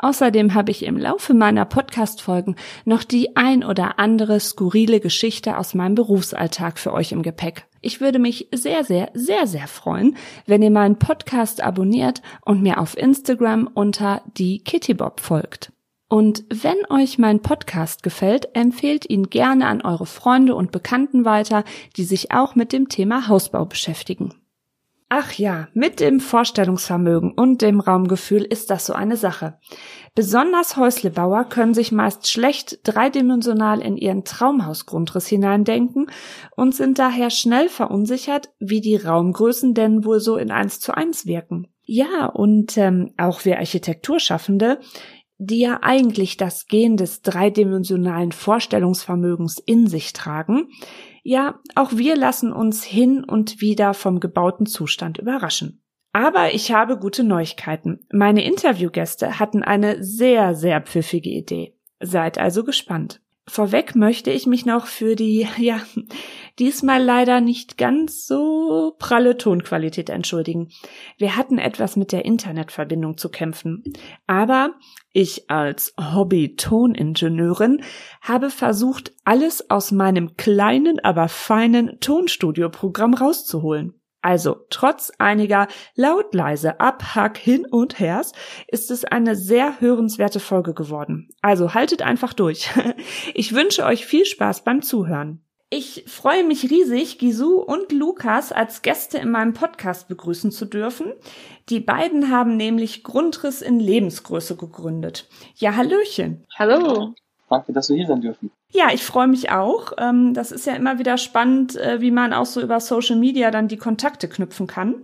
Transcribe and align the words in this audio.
Außerdem 0.00 0.54
habe 0.54 0.70
ich 0.70 0.84
im 0.84 0.96
Laufe 0.96 1.34
meiner 1.34 1.64
Podcast-Folgen 1.64 2.54
noch 2.84 3.02
die 3.02 3.36
ein 3.36 3.64
oder 3.64 3.98
andere 3.98 4.38
skurrile 4.38 5.00
Geschichte 5.00 5.58
aus 5.58 5.74
meinem 5.74 5.96
Berufsalltag 5.96 6.78
für 6.78 6.92
euch 6.92 7.10
im 7.10 7.22
Gepäck. 7.22 7.66
Ich 7.80 8.00
würde 8.00 8.20
mich 8.20 8.48
sehr, 8.52 8.84
sehr, 8.84 9.10
sehr, 9.14 9.48
sehr 9.48 9.66
freuen, 9.66 10.16
wenn 10.46 10.62
ihr 10.62 10.70
meinen 10.70 11.00
Podcast 11.00 11.60
abonniert 11.60 12.22
und 12.44 12.62
mir 12.62 12.78
auf 12.80 12.96
Instagram 12.96 13.68
unter 13.72 14.22
die 14.36 14.60
Kittybob 14.60 15.20
folgt. 15.20 15.72
Und 16.08 16.44
wenn 16.48 16.76
euch 16.90 17.18
mein 17.18 17.40
Podcast 17.40 18.02
gefällt, 18.02 18.56
empfehlt 18.56 19.08
ihn 19.10 19.28
gerne 19.30 19.66
an 19.66 19.82
eure 19.82 20.06
Freunde 20.06 20.54
und 20.54 20.72
Bekannten 20.72 21.24
weiter, 21.24 21.64
die 21.96 22.04
sich 22.04 22.32
auch 22.32 22.54
mit 22.54 22.72
dem 22.72 22.88
Thema 22.88 23.28
Hausbau 23.28 23.64
beschäftigen. 23.64 24.32
Ach 25.10 25.32
ja, 25.32 25.68
mit 25.72 26.00
dem 26.00 26.20
Vorstellungsvermögen 26.20 27.32
und 27.32 27.62
dem 27.62 27.80
Raumgefühl 27.80 28.42
ist 28.42 28.68
das 28.68 28.84
so 28.84 28.92
eine 28.92 29.16
Sache. 29.16 29.58
Besonders 30.14 30.76
Häuslebauer 30.76 31.44
können 31.44 31.72
sich 31.72 31.92
meist 31.92 32.30
schlecht 32.30 32.80
dreidimensional 32.84 33.80
in 33.80 33.96
ihren 33.96 34.24
Traumhausgrundriss 34.24 35.26
hineindenken 35.26 36.10
und 36.56 36.74
sind 36.74 36.98
daher 36.98 37.30
schnell 37.30 37.70
verunsichert, 37.70 38.50
wie 38.58 38.82
die 38.82 38.96
Raumgrößen 38.96 39.72
denn 39.72 40.04
wohl 40.04 40.20
so 40.20 40.36
in 40.36 40.50
eins 40.50 40.78
zu 40.78 40.92
eins 40.92 41.24
wirken. 41.24 41.68
Ja, 41.84 42.26
und 42.26 42.76
ähm, 42.76 43.14
auch 43.16 43.46
wir 43.46 43.58
Architekturschaffende, 43.58 44.78
die 45.38 45.60
ja 45.60 45.78
eigentlich 45.80 46.36
das 46.36 46.66
Gen 46.66 46.98
des 46.98 47.22
dreidimensionalen 47.22 48.32
Vorstellungsvermögens 48.32 49.58
in 49.58 49.86
sich 49.86 50.12
tragen, 50.12 50.68
ja, 51.22 51.60
auch 51.74 51.92
wir 51.92 52.16
lassen 52.16 52.52
uns 52.52 52.84
hin 52.84 53.24
und 53.24 53.60
wieder 53.60 53.94
vom 53.94 54.20
gebauten 54.20 54.66
Zustand 54.66 55.18
überraschen. 55.18 55.82
Aber 56.12 56.54
ich 56.54 56.72
habe 56.72 56.98
gute 56.98 57.22
Neuigkeiten. 57.22 58.00
Meine 58.12 58.44
Interviewgäste 58.44 59.38
hatten 59.38 59.62
eine 59.62 60.02
sehr, 60.02 60.54
sehr 60.54 60.80
pfiffige 60.80 61.30
Idee. 61.30 61.76
Seid 62.00 62.38
also 62.38 62.64
gespannt. 62.64 63.20
Vorweg 63.48 63.96
möchte 63.96 64.30
ich 64.30 64.46
mich 64.46 64.66
noch 64.66 64.86
für 64.86 65.16
die, 65.16 65.48
ja, 65.58 65.80
diesmal 66.58 67.02
leider 67.02 67.40
nicht 67.40 67.78
ganz 67.78 68.26
so 68.26 68.94
pralle 68.98 69.36
Tonqualität 69.36 70.10
entschuldigen. 70.10 70.68
Wir 71.16 71.36
hatten 71.36 71.58
etwas 71.58 71.96
mit 71.96 72.12
der 72.12 72.24
Internetverbindung 72.24 73.16
zu 73.16 73.30
kämpfen. 73.30 73.82
Aber 74.26 74.74
ich 75.12 75.50
als 75.50 75.94
Hobby-Toningenieurin 75.98 77.82
habe 78.20 78.50
versucht, 78.50 79.12
alles 79.24 79.70
aus 79.70 79.90
meinem 79.90 80.36
kleinen, 80.36 81.00
aber 81.00 81.28
feinen 81.28 81.98
Tonstudioprogramm 82.00 83.14
rauszuholen. 83.14 83.97
Also 84.20 84.56
trotz 84.70 85.12
einiger 85.18 85.68
laut-leise 85.94 86.80
Abhack 86.80 87.38
hin 87.38 87.66
und 87.66 87.98
hers 87.98 88.32
ist 88.66 88.90
es 88.90 89.04
eine 89.04 89.36
sehr 89.36 89.80
hörenswerte 89.80 90.40
Folge 90.40 90.74
geworden. 90.74 91.28
Also 91.40 91.74
haltet 91.74 92.02
einfach 92.02 92.32
durch. 92.32 92.70
Ich 93.34 93.54
wünsche 93.54 93.84
euch 93.84 94.06
viel 94.06 94.24
Spaß 94.24 94.64
beim 94.64 94.82
Zuhören. 94.82 95.42
Ich 95.70 96.04
freue 96.06 96.44
mich 96.44 96.70
riesig, 96.70 97.18
Gisu 97.18 97.56
und 97.60 97.92
Lukas 97.92 98.52
als 98.52 98.80
Gäste 98.80 99.18
in 99.18 99.30
meinem 99.30 99.52
Podcast 99.52 100.08
begrüßen 100.08 100.50
zu 100.50 100.64
dürfen. 100.64 101.12
Die 101.68 101.80
beiden 101.80 102.30
haben 102.30 102.56
nämlich 102.56 103.04
Grundriss 103.04 103.60
in 103.60 103.78
Lebensgröße 103.78 104.56
gegründet. 104.56 105.28
Ja, 105.56 105.76
Hallöchen. 105.76 106.46
Hallo. 106.56 107.14
Danke, 107.48 107.72
dass 107.72 107.88
wir 107.88 107.96
hier 107.96 108.06
sein 108.06 108.20
dürfen. 108.20 108.50
Ja, 108.70 108.88
ich 108.92 109.02
freue 109.02 109.28
mich 109.28 109.50
auch. 109.50 109.92
Ähm, 109.98 110.34
das 110.34 110.52
ist 110.52 110.66
ja 110.66 110.74
immer 110.74 110.98
wieder 110.98 111.16
spannend, 111.16 111.76
äh, 111.76 112.00
wie 112.00 112.10
man 112.10 112.32
auch 112.32 112.46
so 112.46 112.60
über 112.60 112.80
Social 112.80 113.16
Media 113.16 113.50
dann 113.50 113.68
die 113.68 113.78
Kontakte 113.78 114.28
knüpfen 114.28 114.66
kann. 114.66 114.96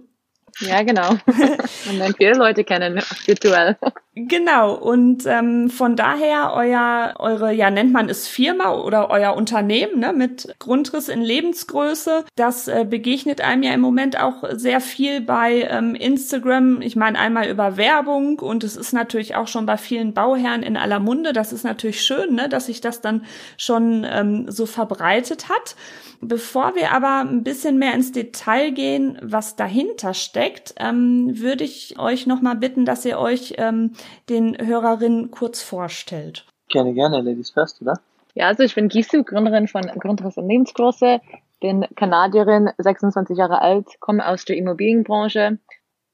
Ja, 0.61 0.83
genau. 0.83 1.11
Und 1.91 1.99
dann 1.99 2.15
viele 2.15 2.35
Leute 2.35 2.65
kennen 2.65 3.03
virtuell. 3.25 3.77
Genau, 4.17 4.75
und 4.75 5.27
ähm, 5.27 5.69
von 5.71 5.97
daher 5.97 6.53
euer, 6.55 7.15
eure, 7.19 7.53
ja, 7.53 7.69
nennt 7.69 7.93
man 7.93 8.09
es 8.09 8.29
Firma 8.29 8.73
oder 8.73 9.11
euer 9.11 9.35
Unternehmen, 9.35 9.99
ne, 9.99 10.13
mit 10.13 10.55
Grundriss 10.61 11.09
in 11.09 11.21
Lebensgröße, 11.21 12.25
das 12.37 12.69
äh, 12.69 12.87
begegnet 12.89 13.41
einem 13.41 13.65
ja 13.65 13.75
im 13.75 13.81
Moment 13.81 14.21
auch 14.21 14.45
sehr 14.53 14.81
viel 14.81 15.21
bei 15.21 15.63
ähm, 15.69 15.97
Instagram. 15.97 16.81
Ich 16.81 16.95
meine 16.95 17.19
einmal 17.19 17.49
über 17.49 17.77
Werbung 17.77 18.39
und 18.39 18.63
es 18.63 18.77
ist 18.77 18.93
natürlich 18.93 19.35
auch 19.35 19.49
schon 19.49 19.67
bei 19.67 19.77
vielen 19.77 20.15
Bauherren 20.15 20.63
in 20.63 20.77
aller 20.77 21.01
Munde. 21.01 21.33
Das 21.33 21.53
ist 21.53 21.65
natürlich 21.65 22.01
schön, 22.01 22.37
ne, 22.37 22.49
dass 22.49 22.67
sich 22.67 22.81
das 22.81 23.01
dann 23.01 23.25
schon 23.57 24.07
ähm, 24.09 24.49
so 24.49 24.67
verbreitet 24.67 25.49
hat. 25.49 25.75
Bevor 26.21 26.75
wir 26.75 26.93
aber 26.93 27.29
ein 27.29 27.43
bisschen 27.43 27.79
mehr 27.79 27.95
ins 27.95 28.13
Detail 28.13 28.71
gehen, 28.71 29.19
was 29.21 29.57
dahinter 29.57 30.15
steckt, 30.15 30.75
ähm, 30.79 31.39
würde 31.41 31.65
ich 31.65 31.99
euch 31.99 32.27
nochmal 32.27 32.57
bitten, 32.57 32.85
dass 32.85 33.05
ihr 33.05 33.19
euch 33.19 33.55
ähm, 33.59 33.91
den 34.29 34.57
Hörerinnen 34.59 35.31
kurz 35.31 35.63
vorstellt. 35.63 36.47
Gerne, 36.69 36.95
gerne, 36.95 37.21
Ladies 37.21 37.51
First, 37.51 37.83
oder? 37.83 38.01
Ja, 38.35 38.49
also 38.49 38.63
ich 38.63 38.75
bin 38.75 38.89
Gisu, 38.89 39.23
Gründerin 39.23 39.69
von 39.69 39.83
Grundriss 39.83 40.37
und 40.37 40.49
Lebensgroße, 40.49 41.21
bin 41.61 41.87
Kanadierin, 41.95 42.71
26 42.79 43.39
Jahre 43.39 43.61
alt, 43.61 44.01
komme 44.01 44.27
aus 44.27 44.45
der 44.45 44.57
Immobilienbranche. 44.57 45.59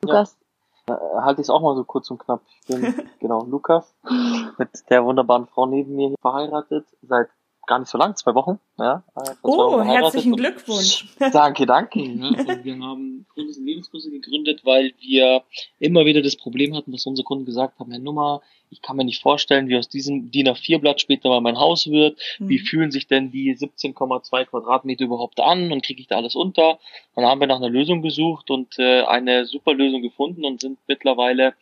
Lukas? 0.02 0.36
Ja. 0.88 0.96
Äh, 0.96 1.20
halte 1.22 1.40
ich 1.40 1.46
es 1.46 1.50
auch 1.50 1.62
mal 1.62 1.76
so 1.76 1.84
kurz 1.84 2.10
und 2.10 2.18
knapp. 2.18 2.42
Ich 2.60 2.66
bin, 2.66 2.94
genau, 3.20 3.44
Lukas, 3.44 3.94
mit 4.58 4.68
der 4.90 5.04
wunderbaren 5.04 5.46
Frau 5.46 5.66
neben 5.66 5.96
mir 5.96 6.14
verheiratet, 6.20 6.86
seit 7.02 7.28
gar 7.70 7.78
nicht 7.78 7.88
so 7.88 7.98
lang, 7.98 8.16
zwei 8.16 8.34
Wochen. 8.34 8.58
Ja, 8.78 9.04
oh, 9.42 9.80
herzlichen 9.80 10.34
Glückwunsch. 10.34 11.06
Danke, 11.32 11.66
danke. 11.66 12.00
Ja, 12.00 12.26
und 12.26 12.64
wir 12.64 12.78
haben 12.80 13.26
Grundes 13.32 13.60
Lebenskurse 13.60 14.10
gegründet, 14.10 14.62
weil 14.64 14.92
wir 14.98 15.44
immer 15.78 16.04
wieder 16.04 16.20
das 16.20 16.34
Problem 16.34 16.74
hatten, 16.74 16.90
dass 16.90 17.06
unsere 17.06 17.24
Kunden 17.24 17.44
gesagt 17.44 17.78
haben, 17.78 17.92
Herr 17.92 18.00
Nummer, 18.00 18.42
ich 18.70 18.82
kann 18.82 18.96
mir 18.96 19.04
nicht 19.04 19.22
vorstellen, 19.22 19.68
wie 19.68 19.76
aus 19.76 19.88
diesem 19.88 20.32
DIN 20.32 20.48
A4-Blatt 20.48 21.00
später 21.00 21.28
mal 21.28 21.40
mein 21.40 21.58
Haus 21.58 21.86
wird. 21.86 22.18
Mhm. 22.40 22.48
Wie 22.48 22.58
fühlen 22.58 22.90
sich 22.90 23.06
denn 23.06 23.30
die 23.30 23.56
17,2 23.56 24.46
Quadratmeter 24.46 25.04
überhaupt 25.04 25.38
an 25.38 25.70
und 25.70 25.84
kriege 25.84 26.00
ich 26.00 26.08
da 26.08 26.16
alles 26.16 26.34
unter? 26.34 26.80
Dann 27.14 27.24
haben 27.24 27.38
wir 27.38 27.46
nach 27.46 27.58
einer 27.58 27.68
Lösung 27.68 28.02
gesucht 28.02 28.50
und 28.50 28.80
äh, 28.80 29.02
eine 29.02 29.44
super 29.44 29.74
Lösung 29.74 30.02
gefunden 30.02 30.44
und 30.44 30.60
sind 30.60 30.80
mittlerweile 30.88 31.54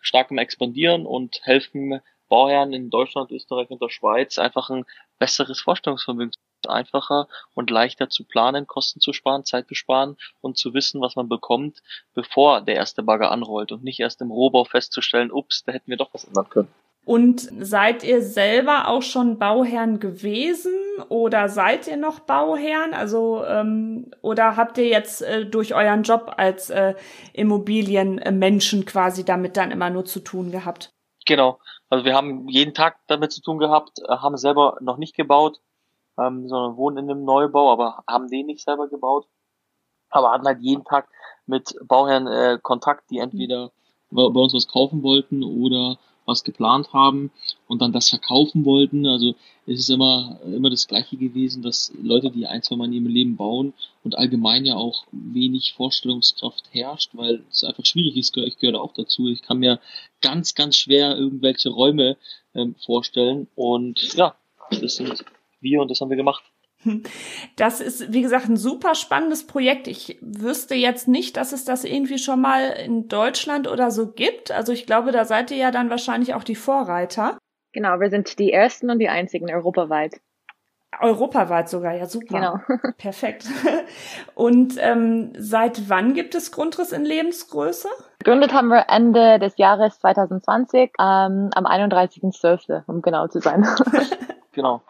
stark 0.00 0.30
im 0.30 0.38
Expandieren 0.38 1.06
und 1.06 1.40
helfen 1.42 2.00
Bauherren 2.28 2.72
in 2.72 2.90
Deutschland, 2.90 3.30
Österreich 3.30 3.70
und 3.70 3.80
der 3.82 3.88
Schweiz 3.88 4.38
einfach 4.38 4.70
ein 4.70 4.84
besseres 5.18 5.60
Vorstellungsvermögen, 5.60 6.32
einfacher 6.66 7.28
und 7.54 7.70
leichter 7.70 8.08
zu 8.08 8.24
planen, 8.24 8.66
Kosten 8.66 9.00
zu 9.00 9.12
sparen, 9.12 9.44
Zeit 9.44 9.68
zu 9.68 9.74
sparen 9.74 10.16
und 10.40 10.58
zu 10.58 10.74
wissen, 10.74 11.00
was 11.00 11.16
man 11.16 11.28
bekommt, 11.28 11.82
bevor 12.14 12.60
der 12.60 12.76
erste 12.76 13.02
Bagger 13.02 13.30
anrollt 13.30 13.72
und 13.72 13.84
nicht 13.84 14.00
erst 14.00 14.20
im 14.20 14.30
Rohbau 14.30 14.64
festzustellen, 14.64 15.30
ups, 15.30 15.64
da 15.64 15.72
hätten 15.72 15.90
wir 15.90 15.96
doch 15.96 16.12
was 16.12 16.24
ändern 16.24 16.48
können. 16.50 16.68
Und 17.06 17.48
seid 17.60 18.02
ihr 18.02 18.20
selber 18.20 18.88
auch 18.88 19.02
schon 19.02 19.38
Bauherren 19.38 20.00
gewesen 20.00 20.74
oder 21.08 21.48
seid 21.48 21.86
ihr 21.86 21.96
noch 21.96 22.18
Bauherren? 22.18 22.94
Also 22.94 23.44
ähm, 23.44 24.10
oder 24.22 24.56
habt 24.56 24.76
ihr 24.76 24.88
jetzt 24.88 25.22
äh, 25.22 25.46
durch 25.46 25.72
euren 25.72 26.02
Job 26.02 26.34
als 26.36 26.68
äh, 26.68 26.94
Immobilienmenschen 27.32 28.86
quasi 28.86 29.24
damit 29.24 29.56
dann 29.56 29.70
immer 29.70 29.88
nur 29.88 30.04
zu 30.04 30.18
tun 30.18 30.50
gehabt? 30.50 30.92
Genau. 31.26 31.60
Also 31.88 32.04
wir 32.04 32.14
haben 32.14 32.48
jeden 32.48 32.74
Tag 32.74 32.98
damit 33.06 33.32
zu 33.32 33.40
tun 33.40 33.58
gehabt, 33.58 34.00
äh, 34.00 34.16
haben 34.16 34.36
selber 34.36 34.76
noch 34.80 34.96
nicht 34.96 35.14
gebaut, 35.14 35.60
ähm, 36.18 36.48
sondern 36.48 36.76
wohnen 36.76 36.98
in 36.98 37.10
einem 37.10 37.24
Neubau, 37.24 37.72
aber 37.72 38.02
haben 38.08 38.28
den 38.28 38.46
nicht 38.46 38.64
selber 38.64 38.88
gebaut. 38.88 39.26
Aber 40.10 40.32
hatten 40.32 40.46
halt 40.46 40.60
jeden 40.60 40.84
Tag 40.84 41.08
mit 41.46 41.74
Bauherren 41.84 42.26
äh, 42.26 42.58
Kontakt, 42.60 43.10
die 43.10 43.18
entweder 43.18 43.70
bei 44.10 44.22
uns 44.22 44.54
was 44.54 44.68
kaufen 44.68 45.02
wollten 45.02 45.42
oder 45.42 45.98
was 46.26 46.44
geplant 46.44 46.92
haben 46.92 47.30
und 47.68 47.80
dann 47.80 47.92
das 47.92 48.10
verkaufen 48.10 48.64
wollten. 48.64 49.06
Also 49.06 49.34
es 49.66 49.78
ist 49.80 49.88
immer, 49.88 50.38
immer 50.44 50.68
das 50.68 50.86
Gleiche 50.86 51.16
gewesen, 51.16 51.62
dass 51.62 51.92
Leute, 52.02 52.30
die 52.30 52.46
ein, 52.46 52.62
zwei 52.62 52.76
Mal 52.76 52.86
in 52.86 52.92
ihrem 52.92 53.06
Leben 53.06 53.36
bauen 53.36 53.72
und 54.04 54.18
allgemein 54.18 54.66
ja 54.66 54.76
auch 54.76 55.06
wenig 55.12 55.72
Vorstellungskraft 55.74 56.64
herrscht, 56.72 57.10
weil 57.14 57.44
es 57.50 57.64
einfach 57.64 57.86
schwierig 57.86 58.16
ist, 58.16 58.36
ich 58.36 58.58
gehöre 58.58 58.82
auch 58.82 58.92
dazu. 58.92 59.28
Ich 59.28 59.42
kann 59.42 59.58
mir 59.58 59.80
ganz, 60.20 60.54
ganz 60.54 60.76
schwer 60.76 61.16
irgendwelche 61.16 61.70
Räume 61.70 62.16
ähm, 62.54 62.74
vorstellen 62.84 63.46
und 63.54 64.14
ja, 64.14 64.34
das 64.70 64.96
sind 64.96 65.24
wir 65.60 65.80
und 65.80 65.90
das 65.90 66.00
haben 66.00 66.10
wir 66.10 66.16
gemacht. 66.16 66.42
Das 67.56 67.80
ist, 67.80 68.12
wie 68.12 68.22
gesagt, 68.22 68.48
ein 68.48 68.56
super 68.56 68.94
spannendes 68.94 69.46
Projekt. 69.46 69.88
Ich 69.88 70.18
wüsste 70.20 70.74
jetzt 70.74 71.08
nicht, 71.08 71.36
dass 71.36 71.52
es 71.52 71.64
das 71.64 71.84
irgendwie 71.84 72.18
schon 72.18 72.40
mal 72.40 72.70
in 72.70 73.08
Deutschland 73.08 73.68
oder 73.68 73.90
so 73.90 74.12
gibt. 74.12 74.50
Also 74.50 74.72
ich 74.72 74.86
glaube, 74.86 75.12
da 75.12 75.24
seid 75.24 75.50
ihr 75.50 75.56
ja 75.56 75.70
dann 75.70 75.90
wahrscheinlich 75.90 76.34
auch 76.34 76.44
die 76.44 76.54
Vorreiter. 76.56 77.38
Genau, 77.72 78.00
wir 78.00 78.10
sind 78.10 78.38
die 78.38 78.52
ersten 78.52 78.90
und 78.90 78.98
die 78.98 79.08
einzigen 79.08 79.52
europaweit. 79.52 80.20
Europaweit 81.00 81.68
sogar, 81.68 81.94
ja 81.94 82.06
super. 82.06 82.34
Genau. 82.34 82.60
Perfekt. 82.98 83.46
Und 84.34 84.74
ähm, 84.78 85.32
seit 85.36 85.88
wann 85.88 86.14
gibt 86.14 86.34
es 86.34 86.52
Grundriss 86.52 86.92
in 86.92 87.04
Lebensgröße? 87.04 87.88
Gegründet 88.18 88.52
haben 88.52 88.68
wir 88.68 88.86
Ende 88.88 89.38
des 89.38 89.58
Jahres 89.58 89.98
2020, 90.00 90.92
ähm, 90.98 91.50
am 91.54 91.66
31.12., 91.66 92.84
um 92.86 93.02
genau 93.02 93.28
zu 93.28 93.40
sein. 93.40 93.66
genau. 94.52 94.82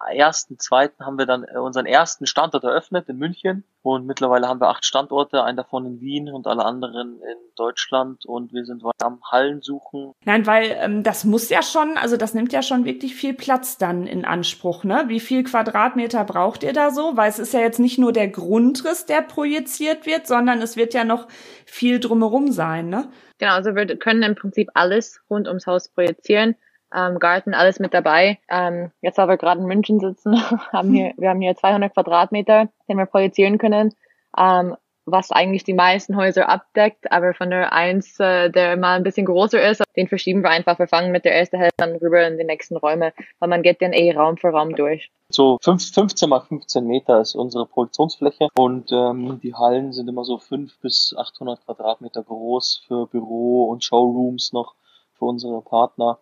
Am 0.00 0.16
ersten, 0.16 0.58
zweiten 0.58 1.04
haben 1.04 1.18
wir 1.18 1.26
dann 1.26 1.44
äh, 1.44 1.58
unseren 1.58 1.84
ersten 1.84 2.26
Standort 2.26 2.64
eröffnet 2.64 3.08
in 3.10 3.18
München 3.18 3.64
und 3.82 4.06
mittlerweile 4.06 4.48
haben 4.48 4.60
wir 4.60 4.68
acht 4.68 4.86
Standorte, 4.86 5.44
einen 5.44 5.58
davon 5.58 5.84
in 5.84 6.00
Wien 6.00 6.30
und 6.30 6.46
alle 6.46 6.64
anderen 6.64 7.20
in 7.20 7.36
Deutschland 7.54 8.24
und 8.24 8.52
wir 8.52 8.64
sind 8.64 8.82
am 8.98 9.20
Hallen 9.30 9.60
suchen. 9.60 10.12
Nein, 10.24 10.46
weil 10.46 10.74
ähm, 10.80 11.02
das 11.02 11.24
muss 11.24 11.50
ja 11.50 11.62
schon, 11.62 11.98
also 11.98 12.16
das 12.16 12.32
nimmt 12.32 12.50
ja 12.52 12.62
schon 12.62 12.86
wirklich 12.86 13.14
viel 13.14 13.34
Platz 13.34 13.76
dann 13.76 14.06
in 14.06 14.24
Anspruch, 14.24 14.84
ne? 14.84 15.04
Wie 15.08 15.20
viel 15.20 15.44
Quadratmeter 15.44 16.24
braucht 16.24 16.62
ihr 16.62 16.72
da 16.72 16.90
so? 16.90 17.18
Weil 17.18 17.28
es 17.28 17.38
ist 17.38 17.52
ja 17.52 17.60
jetzt 17.60 17.78
nicht 17.78 17.98
nur 17.98 18.14
der 18.14 18.28
Grundriss, 18.28 19.04
der 19.04 19.20
projiziert 19.20 20.06
wird, 20.06 20.26
sondern 20.26 20.62
es 20.62 20.76
wird 20.76 20.94
ja 20.94 21.04
noch 21.04 21.28
viel 21.66 22.00
drumherum 22.00 22.52
sein, 22.52 22.88
ne? 22.88 23.10
Genau, 23.36 23.52
also 23.52 23.74
wir 23.74 23.86
können 23.98 24.22
im 24.22 24.34
Prinzip 24.34 24.70
alles 24.72 25.20
rund 25.28 25.46
ums 25.46 25.66
Haus 25.66 25.88
projizieren 25.88 26.56
ähm, 26.94 27.18
Garten, 27.18 27.54
alles 27.54 27.78
mit 27.78 27.94
dabei. 27.94 28.38
Ähm, 28.48 28.90
jetzt, 29.00 29.18
weil 29.18 29.28
wir 29.28 29.36
gerade 29.36 29.60
in 29.60 29.66
München 29.66 30.00
sitzen, 30.00 30.34
haben 30.72 30.92
hier, 30.92 31.12
wir 31.16 31.30
haben 31.30 31.40
hier 31.40 31.56
200 31.56 31.92
Quadratmeter, 31.92 32.68
den 32.88 32.98
wir 32.98 33.06
projizieren 33.06 33.58
können, 33.58 33.94
ähm, 34.36 34.76
was 35.06 35.32
eigentlich 35.32 35.64
die 35.64 35.74
meisten 35.74 36.16
Häuser 36.16 36.48
abdeckt, 36.48 37.10
aber 37.10 37.34
von 37.34 37.50
der 37.50 37.72
eins, 37.72 38.20
äh, 38.20 38.50
der 38.50 38.76
mal 38.76 38.96
ein 38.96 39.02
bisschen 39.02 39.26
größer 39.26 39.60
ist, 39.68 39.82
den 39.96 40.08
verschieben 40.08 40.42
wir 40.42 40.50
einfach. 40.50 40.78
Wir 40.78 40.86
fangen 40.86 41.10
mit 41.10 41.24
der 41.24 41.34
ersten 41.34 41.56
Hälfte 41.56 41.76
dann 41.78 41.96
rüber 41.96 42.26
in 42.26 42.38
die 42.38 42.44
nächsten 42.44 42.76
Räume, 42.76 43.12
weil 43.38 43.48
man 43.48 43.62
geht 43.62 43.82
dann 43.82 43.92
eh 43.92 44.12
Raum 44.12 44.36
für 44.36 44.48
Raum 44.48 44.76
durch. 44.76 45.10
So 45.30 45.58
15 45.62 46.28
mal 46.28 46.40
15 46.40 46.84
Meter 46.86 47.20
ist 47.20 47.34
unsere 47.34 47.66
Projektionsfläche 47.66 48.48
und 48.58 48.90
ähm, 48.92 49.40
die 49.42 49.54
Hallen 49.54 49.92
sind 49.92 50.08
immer 50.08 50.24
so 50.24 50.38
5 50.38 50.78
bis 50.80 51.14
800 51.16 51.64
Quadratmeter 51.64 52.22
groß 52.22 52.82
für 52.86 53.06
Büro 53.06 53.64
und 53.64 53.84
Showrooms 53.84 54.52
noch 54.52 54.74
für 55.18 55.26
unsere 55.26 55.62
Partner 55.62 56.18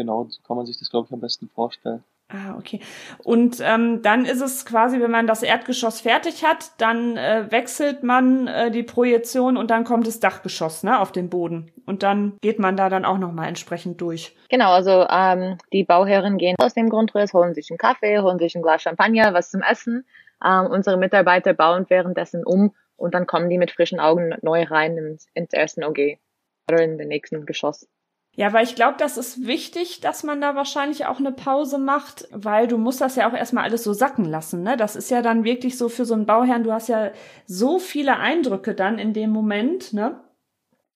genau, 0.00 0.26
so 0.30 0.40
kann 0.42 0.56
man 0.56 0.64
sich 0.64 0.78
das, 0.78 0.88
glaube 0.88 1.06
ich, 1.06 1.12
am 1.12 1.20
besten 1.20 1.48
vorstellen. 1.50 2.02
Ah, 2.32 2.56
okay. 2.56 2.80
Und 3.24 3.58
ähm, 3.60 4.02
dann 4.02 4.24
ist 4.24 4.40
es 4.40 4.64
quasi, 4.64 5.00
wenn 5.00 5.10
man 5.10 5.26
das 5.26 5.42
Erdgeschoss 5.42 6.00
fertig 6.00 6.44
hat, 6.44 6.70
dann 6.78 7.16
äh, 7.16 7.50
wechselt 7.50 8.02
man 8.02 8.46
äh, 8.46 8.70
die 8.70 8.84
Projektion 8.84 9.56
und 9.56 9.70
dann 9.70 9.84
kommt 9.84 10.06
das 10.06 10.20
Dachgeschoss 10.20 10.84
ne, 10.84 11.00
auf 11.00 11.12
den 11.12 11.28
Boden. 11.28 11.70
Und 11.86 12.02
dann 12.02 12.38
geht 12.40 12.60
man 12.60 12.76
da 12.76 12.88
dann 12.88 13.04
auch 13.04 13.18
nochmal 13.18 13.48
entsprechend 13.48 14.00
durch. 14.00 14.34
Genau, 14.48 14.70
also 14.70 15.06
ähm, 15.10 15.58
die 15.72 15.84
Bauherren 15.84 16.38
gehen 16.38 16.56
aus 16.60 16.72
dem 16.72 16.88
Grundriss, 16.88 17.34
holen 17.34 17.52
sich 17.52 17.68
einen 17.70 17.78
Kaffee, 17.78 18.20
holen 18.20 18.38
sich 18.38 18.54
ein 18.54 18.62
Glas 18.62 18.82
Champagner, 18.82 19.34
was 19.34 19.50
zum 19.50 19.62
Essen. 19.62 20.06
Ähm, 20.42 20.68
unsere 20.70 20.96
Mitarbeiter 20.96 21.52
bauen 21.52 21.84
währenddessen 21.88 22.46
um 22.46 22.72
und 22.96 23.12
dann 23.12 23.26
kommen 23.26 23.50
die 23.50 23.58
mit 23.58 23.72
frischen 23.72 24.00
Augen 24.00 24.34
neu 24.40 24.62
rein 24.62 24.96
ins, 24.96 25.26
ins 25.34 25.52
ersten 25.52 25.82
OG 25.82 26.18
oder 26.70 26.82
in 26.82 26.96
den 26.96 27.08
nächsten 27.08 27.44
Geschoss. 27.44 27.88
Ja, 28.36 28.52
weil 28.52 28.64
ich 28.64 28.76
glaube, 28.76 28.94
das 28.96 29.16
ist 29.16 29.46
wichtig, 29.46 30.00
dass 30.00 30.22
man 30.22 30.40
da 30.40 30.54
wahrscheinlich 30.54 31.06
auch 31.06 31.18
eine 31.18 31.32
Pause 31.32 31.78
macht, 31.78 32.28
weil 32.30 32.68
du 32.68 32.78
musst 32.78 33.00
das 33.00 33.16
ja 33.16 33.28
auch 33.28 33.34
erstmal 33.34 33.64
alles 33.64 33.82
so 33.82 33.92
sacken 33.92 34.24
lassen. 34.24 34.62
Ne? 34.62 34.76
Das 34.76 34.96
ist 34.96 35.10
ja 35.10 35.20
dann 35.20 35.44
wirklich 35.44 35.76
so 35.76 35.88
für 35.88 36.04
so 36.04 36.14
einen 36.14 36.26
Bauherrn, 36.26 36.62
du 36.62 36.72
hast 36.72 36.88
ja 36.88 37.10
so 37.46 37.78
viele 37.78 38.18
Eindrücke 38.18 38.74
dann 38.74 38.98
in 38.98 39.12
dem 39.12 39.30
Moment, 39.30 39.92
ne? 39.92 40.20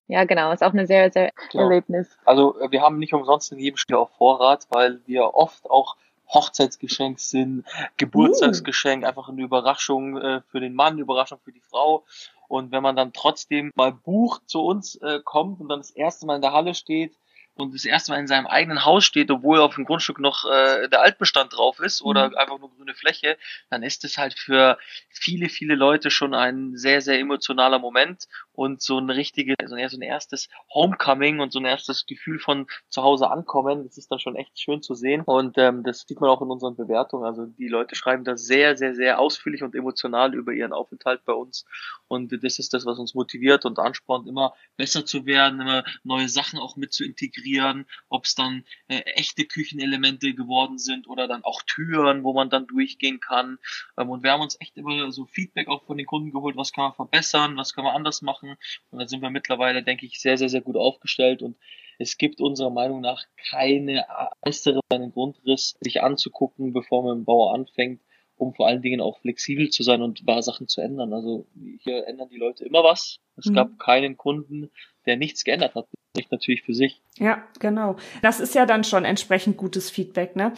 Ja, 0.06 0.25
genau, 0.25 0.52
ist 0.52 0.62
auch 0.62 0.72
eine 0.72 0.86
sehr, 0.86 1.10
sehr 1.10 1.32
genau. 1.50 1.64
Erlebnis. 1.64 2.16
Also 2.25 2.60
äh, 2.60 2.70
wir 2.70 2.82
haben 2.82 2.98
nicht 2.98 3.14
umsonst 3.14 3.52
in 3.52 3.58
jedem 3.58 3.78
Spiel 3.78 3.96
auf 3.96 4.10
Vorrat, 4.16 4.66
weil 4.70 5.00
wir 5.06 5.34
oft 5.34 5.69
auch 5.70 5.96
Hochzeitsgeschenk 6.28 7.20
sind, 7.20 7.64
Geburtstagsgeschenk, 7.96 9.04
uh. 9.04 9.06
einfach 9.06 9.28
eine 9.28 9.42
Überraschung 9.42 10.16
äh, 10.19 10.40
für 10.42 10.60
den 10.60 10.75
Mann, 10.75 10.98
Überraschung 10.98 11.38
für 11.42 11.52
die 11.52 11.60
Frau. 11.60 12.04
Und 12.48 12.70
wenn 12.70 12.82
man 12.82 12.96
dann 12.96 13.12
trotzdem 13.12 13.72
mal 13.75 13.92
bucht 13.92 14.48
zu 14.48 14.60
uns 14.60 14.96
äh, 14.96 15.20
kommt 15.25 15.60
und 15.60 15.69
dann 15.69 15.80
das 15.80 15.90
erste 15.90 16.26
Mal 16.26 16.37
in 16.37 16.42
der 16.42 16.52
Halle 16.52 16.75
steht, 16.75 17.16
und 17.56 17.72
das 17.74 17.84
erste 17.84 18.12
Mal 18.12 18.18
in 18.18 18.26
seinem 18.26 18.46
eigenen 18.46 18.84
Haus 18.84 19.04
steht, 19.04 19.30
obwohl 19.30 19.60
auf 19.60 19.76
dem 19.76 19.84
Grundstück 19.84 20.18
noch 20.18 20.44
äh, 20.44 20.88
der 20.88 21.02
Altbestand 21.02 21.56
drauf 21.56 21.78
ist 21.78 22.02
oder 22.02 22.30
mhm. 22.30 22.36
einfach 22.36 22.58
nur 22.58 22.74
grüne 22.74 22.94
Fläche, 22.94 23.36
dann 23.70 23.82
ist 23.82 24.04
es 24.04 24.18
halt 24.18 24.36
für 24.36 24.76
viele, 25.08 25.48
viele 25.48 25.76
Leute 25.76 26.10
schon 26.10 26.34
ein 26.34 26.76
sehr, 26.76 27.00
sehr 27.00 27.18
emotionaler 27.18 27.78
Moment 27.78 28.26
und 28.52 28.82
so 28.82 28.98
ein 28.98 29.08
richtige, 29.08 29.54
so 29.66 29.76
ein, 29.76 29.88
so 29.88 29.96
ein 29.96 30.02
erstes 30.02 30.48
Homecoming 30.72 31.40
und 31.40 31.52
so 31.52 31.60
ein 31.60 31.64
erstes 31.64 32.06
Gefühl 32.06 32.40
von 32.40 32.66
zu 32.88 33.02
Hause 33.02 33.30
ankommen. 33.30 33.84
Das 33.84 33.98
ist 33.98 34.10
dann 34.10 34.18
schon 34.18 34.34
echt 34.34 34.58
schön 34.58 34.82
zu 34.82 34.94
sehen 34.94 35.22
und 35.22 35.56
ähm, 35.56 35.84
das 35.84 36.04
sieht 36.06 36.20
man 36.20 36.30
auch 36.30 36.42
in 36.42 36.50
unseren 36.50 36.74
Bewertungen. 36.74 37.24
Also 37.24 37.46
die 37.46 37.68
Leute 37.68 37.94
schreiben 37.94 38.24
da 38.24 38.36
sehr, 38.36 38.76
sehr, 38.76 38.94
sehr 38.94 39.20
ausführlich 39.20 39.62
und 39.62 39.76
emotional 39.76 40.34
über 40.34 40.52
ihren 40.52 40.72
Aufenthalt 40.72 41.24
bei 41.24 41.32
uns 41.32 41.64
und 42.08 42.32
das 42.42 42.58
ist 42.58 42.74
das, 42.74 42.84
was 42.84 42.98
uns 42.98 43.14
motiviert 43.14 43.64
und 43.64 43.78
anspornt, 43.78 44.26
immer 44.26 44.54
besser 44.76 45.06
zu 45.06 45.24
werden, 45.24 45.60
immer 45.60 45.84
neue 46.02 46.28
Sachen 46.28 46.58
auch 46.58 46.76
mit 46.76 46.92
zu 46.92 47.04
integrieren 47.04 47.44
integrieren, 47.44 47.87
ob 48.08 48.25
es 48.25 48.35
dann 48.35 48.64
äh, 48.88 49.00
echte 49.00 49.44
Küchenelemente 49.44 50.35
geworden 50.35 50.79
sind 50.79 51.08
oder 51.08 51.29
dann 51.29 51.44
auch 51.44 51.62
Türen, 51.62 52.25
wo 52.25 52.32
man 52.32 52.50
dann 52.50 52.67
durchgehen 52.67 53.20
kann. 53.20 53.58
Ähm, 53.99 54.11
und 54.11 54.23
wir 54.23 54.32
haben 54.32 54.43
uns 54.43 54.56
echt 54.61 54.76
immer 54.76 55.12
so 55.12 55.26
Feedback 55.26 55.69
auch 55.69 55.85
von 55.85 55.96
den 55.96 56.06
Kunden 56.06 56.32
geholt, 56.32 56.56
was 56.56 56.73
kann 56.73 56.85
man 56.85 56.94
verbessern, 56.94 57.56
was 57.56 57.75
kann 57.75 57.85
man 57.85 57.94
anders 57.94 58.23
machen. 58.23 58.56
Und 58.91 58.99
da 58.99 59.08
sind 59.08 59.23
wir 59.23 59.31
mittlerweile, 59.31 59.82
denke 59.82 60.06
ich, 60.06 60.20
sehr, 60.20 60.38
sehr, 60.38 60.49
sehr 60.49 60.62
gut 60.62 60.76
aufgestellt 60.76 61.43
und 61.43 61.56
es 61.96 62.19
gibt 62.19 62.41
unserer 62.41 62.70
Meinung 62.70 63.00
nach 63.00 63.23
keine 63.50 64.05
bessere 64.43 64.81
einen 64.88 65.12
Grundriss 65.12 65.76
sich 65.81 66.02
anzugucken, 66.02 66.73
bevor 66.73 67.05
man 67.05 67.19
im 67.19 67.25
Bau 67.25 67.52
anfängt, 67.52 68.00
um 68.36 68.54
vor 68.54 68.66
allen 68.66 68.82
Dingen 68.82 69.00
auch 69.00 69.20
flexibel 69.20 69.70
zu 69.70 69.82
sein 69.82 70.02
und 70.02 70.22
Sachen 70.40 70.69
zu 70.69 70.81
ändern. 70.81 71.12
Also 71.12 71.46
hier 71.81 72.06
ändern 72.06 72.28
die 72.28 72.38
Leute 72.38 72.64
immer 72.64 72.82
was. 72.82 73.19
Es 73.36 73.46
mhm. 73.46 73.54
gab 73.54 73.78
keinen 73.78 74.16
Kunden, 74.16 74.70
der 75.06 75.16
nichts 75.16 75.44
geändert 75.44 75.75
hat 75.75 75.86
spricht 76.14 76.31
natürlich 76.31 76.62
für 76.62 76.75
sich. 76.75 77.02
Ja, 77.19 77.42
genau. 77.58 77.96
Das 78.22 78.38
ist 78.38 78.54
ja 78.54 78.66
dann 78.66 78.84
schon 78.84 79.04
entsprechend 79.04 79.56
gutes 79.56 79.90
Feedback, 79.90 80.36
ne? 80.36 80.52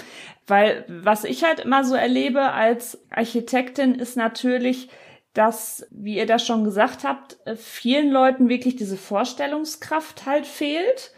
Weil 0.46 0.84
was 0.86 1.24
ich 1.24 1.44
halt 1.44 1.60
immer 1.60 1.82
so 1.82 1.94
erlebe 1.94 2.52
als 2.52 3.02
Architektin 3.10 3.94
ist 3.94 4.18
natürlich, 4.18 4.88
dass, 5.32 5.86
wie 5.90 6.16
ihr 6.16 6.26
das 6.26 6.46
schon 6.46 6.64
gesagt 6.64 7.04
habt, 7.04 7.38
vielen 7.56 8.10
Leuten 8.10 8.50
wirklich 8.50 8.76
diese 8.76 8.98
Vorstellungskraft 8.98 10.26
halt 10.26 10.46
fehlt, 10.46 11.12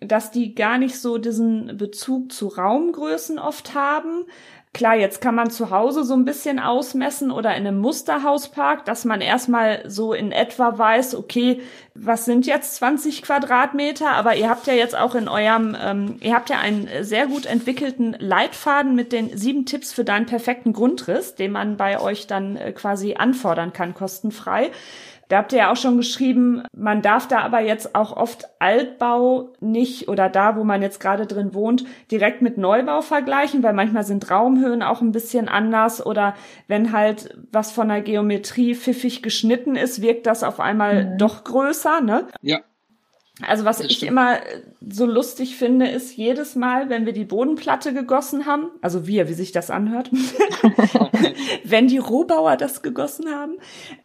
dass 0.00 0.32
die 0.32 0.54
gar 0.54 0.78
nicht 0.78 0.98
so 0.98 1.18
diesen 1.18 1.76
Bezug 1.76 2.32
zu 2.32 2.48
Raumgrößen 2.48 3.38
oft 3.38 3.74
haben, 3.74 4.26
Klar, 4.74 4.96
jetzt 4.96 5.20
kann 5.20 5.36
man 5.36 5.50
zu 5.50 5.70
Hause 5.70 6.02
so 6.02 6.14
ein 6.14 6.24
bisschen 6.24 6.58
ausmessen 6.58 7.30
oder 7.30 7.50
in 7.50 7.64
einem 7.64 7.78
Musterhauspark, 7.78 8.84
dass 8.84 9.04
man 9.04 9.20
erstmal 9.20 9.88
so 9.88 10.12
in 10.12 10.32
etwa 10.32 10.76
weiß, 10.76 11.14
okay, 11.14 11.60
was 11.94 12.24
sind 12.24 12.44
jetzt 12.44 12.74
20 12.74 13.22
Quadratmeter? 13.22 14.10
Aber 14.10 14.34
ihr 14.34 14.50
habt 14.50 14.66
ja 14.66 14.74
jetzt 14.74 14.98
auch 14.98 15.14
in 15.14 15.28
eurem, 15.28 15.76
ähm, 15.80 16.16
ihr 16.20 16.34
habt 16.34 16.50
ja 16.50 16.58
einen 16.58 16.88
sehr 17.02 17.28
gut 17.28 17.46
entwickelten 17.46 18.16
Leitfaden 18.18 18.96
mit 18.96 19.12
den 19.12 19.36
sieben 19.38 19.64
Tipps 19.64 19.92
für 19.92 20.02
deinen 20.02 20.26
perfekten 20.26 20.72
Grundriss, 20.72 21.36
den 21.36 21.52
man 21.52 21.76
bei 21.76 22.00
euch 22.00 22.26
dann 22.26 22.56
äh, 22.56 22.72
quasi 22.72 23.14
anfordern 23.14 23.72
kann, 23.72 23.94
kostenfrei. 23.94 24.72
Da 25.34 25.38
habt 25.38 25.52
ihr 25.52 25.58
ja 25.58 25.72
auch 25.72 25.76
schon 25.76 25.96
geschrieben, 25.96 26.62
man 26.76 27.02
darf 27.02 27.26
da 27.26 27.40
aber 27.40 27.58
jetzt 27.58 27.96
auch 27.96 28.16
oft 28.16 28.44
Altbau 28.60 29.52
nicht 29.58 30.06
oder 30.06 30.28
da, 30.28 30.54
wo 30.54 30.62
man 30.62 30.80
jetzt 30.80 31.00
gerade 31.00 31.26
drin 31.26 31.54
wohnt, 31.54 31.84
direkt 32.08 32.40
mit 32.40 32.56
Neubau 32.56 33.00
vergleichen, 33.00 33.64
weil 33.64 33.72
manchmal 33.72 34.04
sind 34.04 34.30
Raumhöhen 34.30 34.80
auch 34.80 35.00
ein 35.00 35.10
bisschen 35.10 35.48
anders 35.48 36.06
oder 36.06 36.36
wenn 36.68 36.92
halt 36.92 37.36
was 37.50 37.72
von 37.72 37.88
der 37.88 38.02
Geometrie 38.02 38.76
pfiffig 38.76 39.24
geschnitten 39.24 39.74
ist, 39.74 40.02
wirkt 40.02 40.28
das 40.28 40.44
auf 40.44 40.60
einmal 40.60 41.04
mhm. 41.04 41.18
doch 41.18 41.42
größer, 41.42 42.00
ne? 42.00 42.28
Ja. 42.40 42.60
Also 43.42 43.64
was 43.64 43.80
ich 43.80 44.04
immer 44.04 44.38
so 44.80 45.06
lustig 45.06 45.56
finde, 45.56 45.88
ist 45.88 46.16
jedes 46.16 46.54
Mal, 46.54 46.88
wenn 46.88 47.04
wir 47.04 47.12
die 47.12 47.24
Bodenplatte 47.24 47.92
gegossen 47.92 48.46
haben, 48.46 48.70
also 48.80 49.08
wir, 49.08 49.28
wie 49.28 49.34
sich 49.34 49.50
das 49.50 49.70
anhört, 49.70 50.08
wenn 51.64 51.88
die 51.88 51.98
Rohbauer 51.98 52.56
das 52.56 52.82
gegossen 52.82 53.28
haben, 53.34 53.54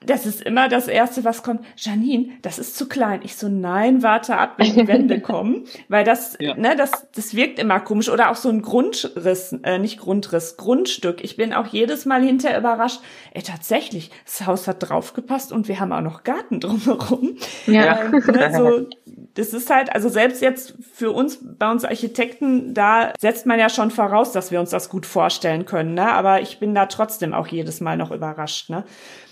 das 0.03 0.25
ist 0.25 0.41
immer 0.41 0.67
das 0.67 0.87
Erste, 0.87 1.23
was 1.25 1.43
kommt. 1.43 1.63
Janine, 1.77 2.29
das 2.41 2.57
ist 2.57 2.75
zu 2.75 2.89
klein. 2.89 3.19
Ich 3.23 3.35
so, 3.35 3.49
nein, 3.49 4.01
warte 4.01 4.35
ab, 4.35 4.55
wenn 4.57 4.73
die 4.73 4.87
Wände 4.87 5.21
kommen, 5.21 5.65
weil 5.89 6.03
das, 6.03 6.35
ja. 6.39 6.55
ne, 6.55 6.75
das, 6.75 7.07
das 7.13 7.35
wirkt 7.35 7.59
immer 7.59 7.79
komisch. 7.81 8.09
Oder 8.09 8.31
auch 8.31 8.35
so 8.35 8.49
ein 8.49 8.63
Grundriss, 8.63 9.55
äh, 9.61 9.77
nicht 9.77 9.99
Grundriss, 9.99 10.57
Grundstück. 10.57 11.23
Ich 11.23 11.37
bin 11.37 11.53
auch 11.53 11.67
jedes 11.67 12.07
Mal 12.07 12.23
hinterher 12.23 12.57
überrascht. 12.57 13.01
Ey, 13.31 13.43
tatsächlich, 13.43 14.09
das 14.25 14.47
Haus 14.47 14.67
hat 14.67 14.89
draufgepasst 14.89 15.51
und 15.51 15.67
wir 15.67 15.79
haben 15.79 15.91
auch 15.91 16.01
noch 16.01 16.23
Garten 16.23 16.59
drumherum. 16.59 17.35
Ja. 17.67 18.05
Ähm, 18.05 18.11
ne, 18.11 18.53
so, 18.55 18.87
das 19.35 19.53
ist 19.53 19.69
halt, 19.69 19.93
also 19.93 20.09
selbst 20.09 20.41
jetzt 20.41 20.75
für 20.93 21.11
uns, 21.11 21.39
bei 21.41 21.69
uns 21.69 21.85
Architekten, 21.85 22.73
da 22.73 23.13
setzt 23.19 23.45
man 23.45 23.59
ja 23.59 23.69
schon 23.69 23.91
voraus, 23.91 24.31
dass 24.31 24.51
wir 24.51 24.59
uns 24.59 24.69
das 24.69 24.89
gut 24.89 25.05
vorstellen 25.05 25.65
können, 25.65 25.93
ne? 25.93 26.11
Aber 26.11 26.41
ich 26.41 26.59
bin 26.59 26.73
da 26.73 26.85
trotzdem 26.85 27.33
auch 27.33 27.47
jedes 27.47 27.81
Mal 27.81 27.97
noch 27.97 28.11
überrascht, 28.11 28.69
ne? 28.69 28.83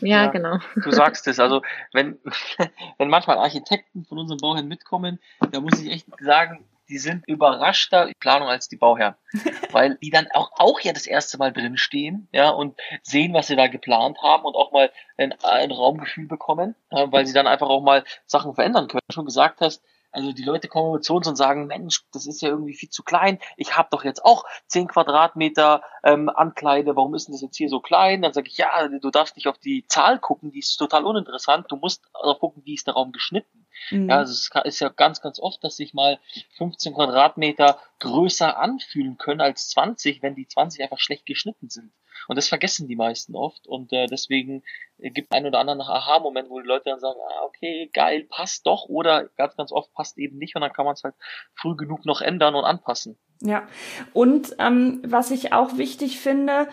Ja, 0.02 0.24
ja 0.24 0.28
genau. 0.28 0.60
Du 0.84 0.92
sagst 0.92 1.28
es, 1.28 1.40
also 1.40 1.62
wenn, 1.94 2.18
wenn 2.98 3.10
manchmal 3.10 3.38
Architekten 3.38 4.06
von 4.06 4.18
unserem 4.20 4.40
Bauherrn 4.40 4.68
mitkommen, 4.68 5.20
da 5.52 5.60
muss 5.60 5.80
ich 5.80 5.92
echt 5.92 6.08
sagen, 6.20 6.66
die 6.90 6.98
sind 6.98 7.28
überraschter 7.28 8.12
Planung 8.20 8.48
als 8.48 8.68
die 8.68 8.78
Bauherren, 8.78 9.16
weil 9.72 9.96
die 9.96 10.10
dann 10.10 10.28
auch, 10.34 10.52
auch 10.58 10.80
ja 10.80 10.94
das 10.94 11.08
erste 11.08 11.38
Mal 11.38 11.52
drin 11.52 11.78
stehen, 11.78 12.28
ja, 12.32 12.50
und 12.50 12.78
sehen, 13.04 13.34
was 13.34 13.48
sie 13.48 13.56
da 13.56 13.68
geplant 13.68 14.18
haben 14.22 14.46
und 14.46 14.56
auch 14.56 14.72
mal 14.72 14.92
ein, 15.18 15.34
ein 15.44 15.72
Raumgefühl 15.72 16.28
bekommen, 16.28 16.76
äh, 16.92 17.08
weil 17.10 17.26
sie 17.26 17.34
dann 17.34 17.48
einfach 17.48 17.70
auch 17.70 17.82
mal 17.82 18.04
Sachen 18.26 18.56
verändern 18.56 18.88
können. 18.88 19.02
Schon 19.12 19.26
gesagt 19.26 19.62
hast, 19.62 19.84
also 20.12 20.32
die 20.32 20.44
Leute 20.44 20.68
kommen 20.68 21.02
zu 21.02 21.14
uns 21.16 21.28
und 21.28 21.36
sagen, 21.36 21.68
Mensch, 21.68 22.04
das 22.12 22.26
ist 22.26 22.42
ja 22.42 22.50
irgendwie 22.50 22.74
viel 22.74 22.90
zu 22.90 23.04
klein. 23.04 23.40
Ich 23.56 23.78
habe 23.78 23.90
doch 23.92 24.04
jetzt 24.04 24.24
auch 24.24 24.46
zehn 24.66 24.88
Quadratmeter 24.88 25.84
ähm, 26.04 26.30
Ankleide. 26.30 26.96
Warum 26.96 27.14
ist 27.14 27.28
denn 27.28 27.34
das 27.34 27.42
jetzt 27.42 27.58
hier 27.58 27.70
so 27.70 27.82
klein? 27.82 28.22
Dann 28.22 28.34
sage 28.34 28.48
ich, 28.48 28.58
ja, 28.58 28.88
du 28.88 29.12
darfst 29.12 29.36
nicht 29.36 29.48
auf 29.48 29.60
die 29.60 29.86
Zahl 29.88 30.18
gucken, 30.18 30.52
die 30.52 30.60
ist 30.60 30.78
total 30.78 31.06
uninteressant. 31.06 31.68
Du 31.70 31.76
musst 31.76 32.04
darauf 32.14 32.40
gucken, 32.40 32.64
wie 32.66 32.74
ist 32.74 32.88
der 32.88 32.96
Raum 32.96 33.12
geschnitten. 33.12 33.67
Mhm. 33.92 34.10
Ja, 34.10 34.18
also 34.18 34.32
es 34.32 34.50
ist 34.66 34.80
ja 34.80 34.90
ganz, 34.90 35.22
ganz 35.22 35.40
oft, 35.40 35.64
dass 35.64 35.78
sich 35.78 35.94
mal 35.94 36.20
15 36.58 36.94
Quadratmeter 36.94 37.80
größer 38.00 38.58
anfühlen 38.58 39.18
können 39.18 39.42
als 39.42 39.70
20, 39.70 40.22
wenn 40.22 40.36
die 40.36 40.48
20 40.48 40.84
einfach 40.84 41.00
schlecht 41.00 41.26
geschnitten 41.26 41.70
sind. 41.70 41.92
Und 42.28 42.36
das 42.36 42.48
vergessen 42.48 42.88
die 42.88 42.96
meisten 42.96 43.36
oft. 43.36 43.68
Und 43.68 43.94
äh, 43.94 44.08
deswegen 44.08 44.64
gibt 44.98 45.32
ein 45.32 45.46
oder 45.46 45.60
anderen 45.60 45.82
Aha-Moment, 45.82 46.50
wo 46.50 46.60
die 46.60 46.68
Leute 46.68 46.90
dann 46.90 47.00
sagen, 47.00 47.20
ah, 47.30 47.44
okay, 47.46 47.90
geil, 47.94 48.26
passt 48.30 48.66
doch. 48.66 48.86
Oder 48.90 49.26
ganz, 49.38 49.56
ganz 49.56 49.72
oft 49.72 49.94
passt 49.94 50.18
eben 50.18 50.38
nicht. 50.38 50.56
Und 50.56 50.62
dann 50.62 50.74
kann 50.74 50.86
man 50.86 50.96
es 50.96 51.04
halt 51.04 51.16
früh 51.54 51.76
genug 51.76 52.06
noch 52.06 52.22
ändern 52.22 52.56
und 52.56 52.66
anpassen. 52.66 53.18
Ja, 53.40 53.68
und 54.14 54.56
ähm, 54.58 55.02
was 55.06 55.30
ich 55.30 55.54
auch 55.54 55.78
wichtig 55.78 56.20
finde, 56.20 56.68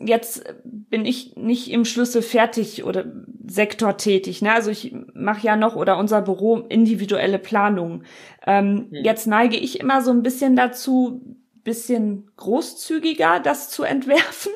Jetzt 0.00 0.44
bin 0.64 1.06
ich 1.06 1.36
nicht 1.36 1.70
im 1.70 1.84
Schlüssel 1.84 2.22
fertig 2.22 2.84
oder 2.84 3.04
Sektor 3.46 3.96
tätig. 3.96 4.42
Ne? 4.42 4.52
Also 4.52 4.70
ich 4.70 4.94
mache 5.14 5.46
ja 5.46 5.56
noch 5.56 5.76
oder 5.76 5.98
unser 5.98 6.22
Büro 6.22 6.58
individuelle 6.58 7.38
Planung. 7.38 8.02
Ähm, 8.46 8.88
hm. 8.90 9.04
Jetzt 9.04 9.26
neige 9.26 9.56
ich 9.56 9.80
immer 9.80 10.02
so 10.02 10.10
ein 10.10 10.22
bisschen 10.22 10.56
dazu, 10.56 11.22
bisschen 11.64 12.30
großzügiger 12.36 13.40
das 13.40 13.70
zu 13.70 13.82
entwerfen. 13.84 14.52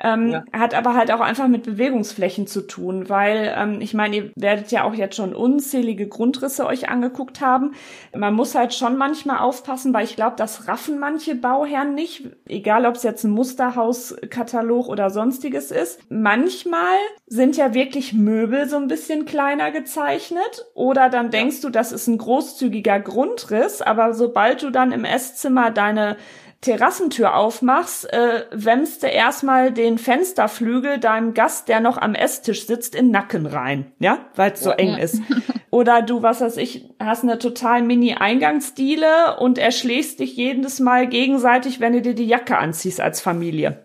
Ähm, 0.00 0.30
ja. 0.30 0.44
Hat 0.52 0.74
aber 0.74 0.94
halt 0.94 1.10
auch 1.10 1.20
einfach 1.20 1.48
mit 1.48 1.64
Bewegungsflächen 1.64 2.46
zu 2.46 2.66
tun, 2.66 3.08
weil 3.08 3.52
ähm, 3.56 3.80
ich 3.80 3.94
meine, 3.94 4.16
ihr 4.16 4.30
werdet 4.36 4.70
ja 4.70 4.84
auch 4.84 4.94
jetzt 4.94 5.16
schon 5.16 5.34
unzählige 5.34 6.06
Grundrisse 6.06 6.66
euch 6.66 6.88
angeguckt 6.88 7.40
haben. 7.40 7.72
Man 8.14 8.34
muss 8.34 8.54
halt 8.54 8.74
schon 8.74 8.96
manchmal 8.96 9.38
aufpassen, 9.38 9.92
weil 9.92 10.04
ich 10.04 10.16
glaube, 10.16 10.36
das 10.36 10.68
raffen 10.68 10.98
manche 10.98 11.34
Bauherren 11.34 11.94
nicht, 11.94 12.24
egal 12.46 12.86
ob 12.86 12.94
es 12.94 13.02
jetzt 13.02 13.24
ein 13.24 13.30
Musterhauskatalog 13.30 14.88
oder 14.88 15.10
sonstiges 15.10 15.70
ist. 15.70 16.00
Manchmal 16.08 16.96
sind 17.26 17.56
ja 17.56 17.74
wirklich 17.74 18.12
Möbel 18.12 18.68
so 18.68 18.76
ein 18.76 18.88
bisschen 18.88 19.24
kleiner 19.24 19.70
gezeichnet 19.70 20.66
oder 20.74 21.08
dann 21.08 21.30
denkst 21.30 21.60
du, 21.60 21.70
das 21.70 21.92
ist 21.92 22.06
ein 22.06 22.18
großzügiger 22.18 23.00
Grundriss, 23.00 23.82
aber 23.82 24.14
sobald 24.14 24.62
du 24.62 24.70
dann 24.70 24.92
im 24.92 25.04
Esszimmer 25.04 25.70
deine 25.70 26.16
Terrassentür 26.60 27.36
aufmachst, 27.36 28.12
äh, 28.12 28.44
wämmst 28.50 29.04
du 29.04 29.06
erstmal 29.06 29.72
den 29.72 29.96
Fensterflügel 29.96 30.98
deinem 30.98 31.32
Gast, 31.32 31.68
der 31.68 31.78
noch 31.80 31.98
am 31.98 32.14
Esstisch 32.14 32.66
sitzt, 32.66 32.96
in 32.96 33.06
den 33.06 33.12
Nacken 33.12 33.46
rein, 33.46 33.92
ja, 34.00 34.18
weil 34.34 34.52
es 34.52 34.60
so 34.60 34.70
ja, 34.70 34.76
eng 34.76 34.90
ja. 34.90 34.98
ist. 34.98 35.22
Oder 35.70 36.02
du, 36.02 36.22
was 36.22 36.40
weiß 36.40 36.56
ich, 36.56 36.88
hast 36.98 37.22
eine 37.22 37.38
total 37.38 37.82
Mini-Eingangsdiele 37.82 39.38
und 39.38 39.58
erschlägst 39.58 40.18
dich 40.18 40.34
jedes 40.36 40.80
Mal 40.80 41.06
gegenseitig, 41.06 41.78
wenn 41.78 41.92
du 41.92 42.02
dir 42.02 42.14
die 42.14 42.26
Jacke 42.26 42.58
anziehst 42.58 43.00
als 43.00 43.20
Familie. 43.20 43.84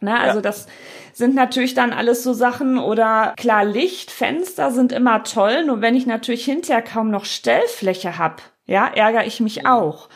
Ne, 0.00 0.20
also 0.20 0.38
ja. 0.38 0.42
das 0.42 0.66
sind 1.14 1.34
natürlich 1.34 1.74
dann 1.74 1.92
alles 1.92 2.22
so 2.22 2.32
Sachen 2.32 2.78
oder 2.78 3.34
klar 3.36 3.64
Licht, 3.64 4.10
Fenster 4.10 4.70
sind 4.70 4.92
immer 4.92 5.24
toll, 5.24 5.64
nur 5.64 5.80
wenn 5.80 5.96
ich 5.96 6.06
natürlich 6.06 6.44
hinterher 6.44 6.82
kaum 6.82 7.10
noch 7.10 7.24
Stellfläche 7.24 8.18
hab, 8.18 8.42
ja, 8.66 8.86
ärgere 8.86 9.24
ich 9.24 9.40
mich 9.40 9.66
auch. 9.66 10.08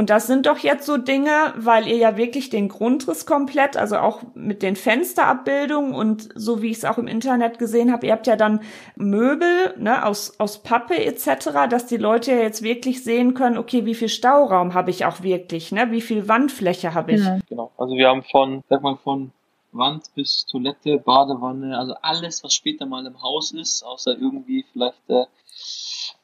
Und 0.00 0.08
das 0.08 0.26
sind 0.26 0.46
doch 0.46 0.56
jetzt 0.56 0.86
so 0.86 0.96
Dinge, 0.96 1.52
weil 1.56 1.86
ihr 1.86 1.98
ja 1.98 2.16
wirklich 2.16 2.48
den 2.48 2.70
Grundriss 2.70 3.26
komplett, 3.26 3.76
also 3.76 3.98
auch 3.98 4.22
mit 4.32 4.62
den 4.62 4.74
Fensterabbildungen 4.74 5.94
und 5.94 6.30
so 6.34 6.62
wie 6.62 6.70
ich 6.70 6.78
es 6.78 6.86
auch 6.86 6.96
im 6.96 7.06
Internet 7.06 7.58
gesehen 7.58 7.92
habe, 7.92 8.06
ihr 8.06 8.12
habt 8.12 8.26
ja 8.26 8.36
dann 8.36 8.62
Möbel 8.96 9.74
ne, 9.76 10.06
aus, 10.06 10.40
aus 10.40 10.62
Pappe 10.62 11.04
etc., 11.04 11.68
dass 11.68 11.84
die 11.84 11.98
Leute 11.98 12.32
ja 12.32 12.38
jetzt 12.38 12.62
wirklich 12.62 13.04
sehen 13.04 13.34
können, 13.34 13.58
okay, 13.58 13.84
wie 13.84 13.94
viel 13.94 14.08
Stauraum 14.08 14.72
habe 14.72 14.90
ich 14.90 15.04
auch 15.04 15.22
wirklich, 15.22 15.70
ne? 15.70 15.90
wie 15.90 16.00
viel 16.00 16.28
Wandfläche 16.28 16.94
habe 16.94 17.12
ich. 17.12 17.22
Genau, 17.50 17.70
also 17.76 17.94
wir 17.94 18.08
haben 18.08 18.22
von, 18.22 18.64
sag 18.70 18.80
mal, 18.80 18.96
von 19.04 19.32
Wand 19.72 20.04
bis 20.14 20.46
Toilette, 20.46 20.96
Badewanne, 20.96 21.78
also 21.78 21.92
alles, 22.00 22.42
was 22.42 22.54
später 22.54 22.86
mal 22.86 23.04
im 23.04 23.20
Haus 23.20 23.52
ist, 23.52 23.82
außer 23.82 24.12
irgendwie 24.12 24.64
vielleicht 24.72 25.10
äh, 25.10 25.26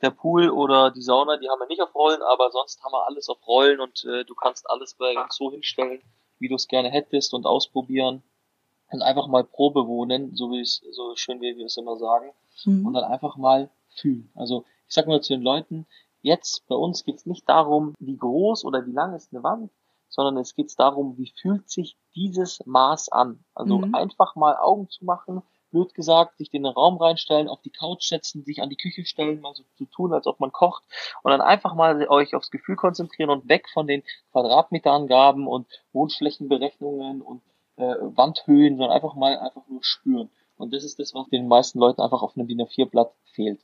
der 0.03 0.11
Pool 0.11 0.50
oder 0.50 0.91
die 0.91 1.03
Sauna, 1.03 1.37
die 1.37 1.49
haben 1.49 1.61
wir 1.61 1.67
nicht 1.67 1.81
auf 1.81 1.95
Rollen, 1.95 2.23
aber 2.23 2.50
sonst 2.50 2.83
haben 2.83 2.93
wir 2.93 3.07
alles 3.07 3.29
auf 3.29 3.47
Rollen 3.47 3.81
und 3.81 4.05
äh, 4.05 4.25
du 4.25 4.35
kannst 4.35 4.69
alles 4.69 4.95
bei 4.95 5.17
uns 5.19 5.37
so 5.37 5.50
hinstellen, 5.50 6.03
wie 6.38 6.49
du 6.49 6.55
es 6.55 6.69
gerne 6.69 6.91
hättest 6.91 7.33
und 7.33 7.47
ausprobieren 7.47 8.23
und 8.91 9.03
einfach 9.03 9.26
mal 9.26 9.45
Probe 9.45 9.87
wohnen, 9.87 10.37
so 10.37 10.50
wie 10.50 10.61
es 10.61 10.83
so 10.91 11.17
schön 11.17 11.41
wie 11.41 11.57
wir 11.57 11.67
es 11.67 11.76
immer 11.76 11.97
sagen 11.97 12.33
mhm. 12.65 12.87
und 12.87 12.95
dann 12.95 13.05
einfach 13.05 13.37
mal 13.37 13.71
fühlen. 13.88 14.31
Also 14.35 14.65
ich 14.87 14.95
sag 14.95 15.07
mal 15.07 15.23
zu 15.23 15.33
den 15.33 15.43
Leuten, 15.43 15.87
jetzt 16.23 16.67
bei 16.69 16.75
uns 16.75 17.05
geht's 17.05 17.26
nicht 17.26 17.49
darum, 17.49 17.95
wie 17.99 18.17
groß 18.17 18.65
oder 18.65 18.87
wie 18.87 18.93
lang 18.93 19.15
ist 19.15 19.33
eine 19.33 19.43
Wand, 19.43 19.71
sondern 20.09 20.37
es 20.37 20.55
geht 20.55 20.73
darum, 20.79 21.17
wie 21.17 21.33
fühlt 21.41 21.69
sich 21.71 21.97
dieses 22.15 22.65
Maß 22.67 23.09
an. 23.11 23.45
Also 23.55 23.79
mhm. 23.79 23.95
einfach 23.95 24.37
mal 24.37 24.57
Augen 24.57 24.88
zu 24.88 25.05
machen 25.05 25.43
blöd 25.76 25.95
gesagt, 25.95 26.38
sich 26.38 26.52
in 26.54 26.62
den 26.62 26.73
Raum 26.73 26.97
reinstellen, 26.97 27.49
auf 27.49 27.61
die 27.61 27.71
Couch 27.71 28.09
setzen, 28.09 28.45
sich 28.45 28.62
an 28.62 28.71
die 28.71 28.76
Küche 28.76 29.04
stellen, 29.04 29.40
mal 29.40 29.54
so 29.54 29.62
zu 29.76 29.85
tun, 29.87 30.12
als 30.12 30.26
ob 30.26 30.40
man 30.40 30.52
kocht 30.52 30.83
und 31.23 31.30
dann 31.30 31.40
einfach 31.40 31.75
mal 31.75 32.09
euch 32.09 32.35
aufs 32.35 32.50
Gefühl 32.50 32.76
konzentrieren 32.76 33.30
und 33.30 33.49
weg 33.49 33.68
von 33.73 33.87
den 33.87 34.02
Quadratmeterangaben 34.33 35.47
und 35.47 35.66
Wohnflächenberechnungen 35.92 37.21
und 37.21 37.42
äh, 37.76 37.95
Wandhöhen, 38.00 38.76
sondern 38.76 38.97
einfach 38.97 39.14
mal 39.14 39.38
einfach 39.38 39.66
nur 39.68 39.83
spüren. 39.83 40.30
Und 40.56 40.73
das 40.73 40.85
ist 40.85 40.99
das, 40.99 41.14
was 41.14 41.28
den 41.28 41.49
meisten 41.49 41.78
Leuten 41.78 42.00
einfach 42.00 42.23
auf 42.23 42.37
einem 42.37 42.47
DIN 42.47 42.62
A4-Blatt 42.62 43.12
fehlt. 43.35 43.61